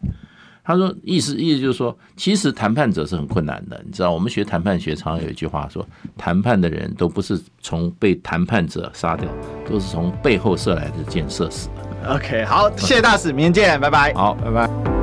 [0.62, 5.84] 他说，意思意思就是说，其实谈判者是很困难的，你知道，我们学谈判学常有一句话说，
[6.16, 9.28] 谈判的人都不是从被谈判者杀掉，
[9.68, 12.14] 都是从背后射来的箭射死的。
[12.14, 14.14] OK，好，谢谢大使，明天见，拜拜。
[14.14, 15.01] 好，拜拜。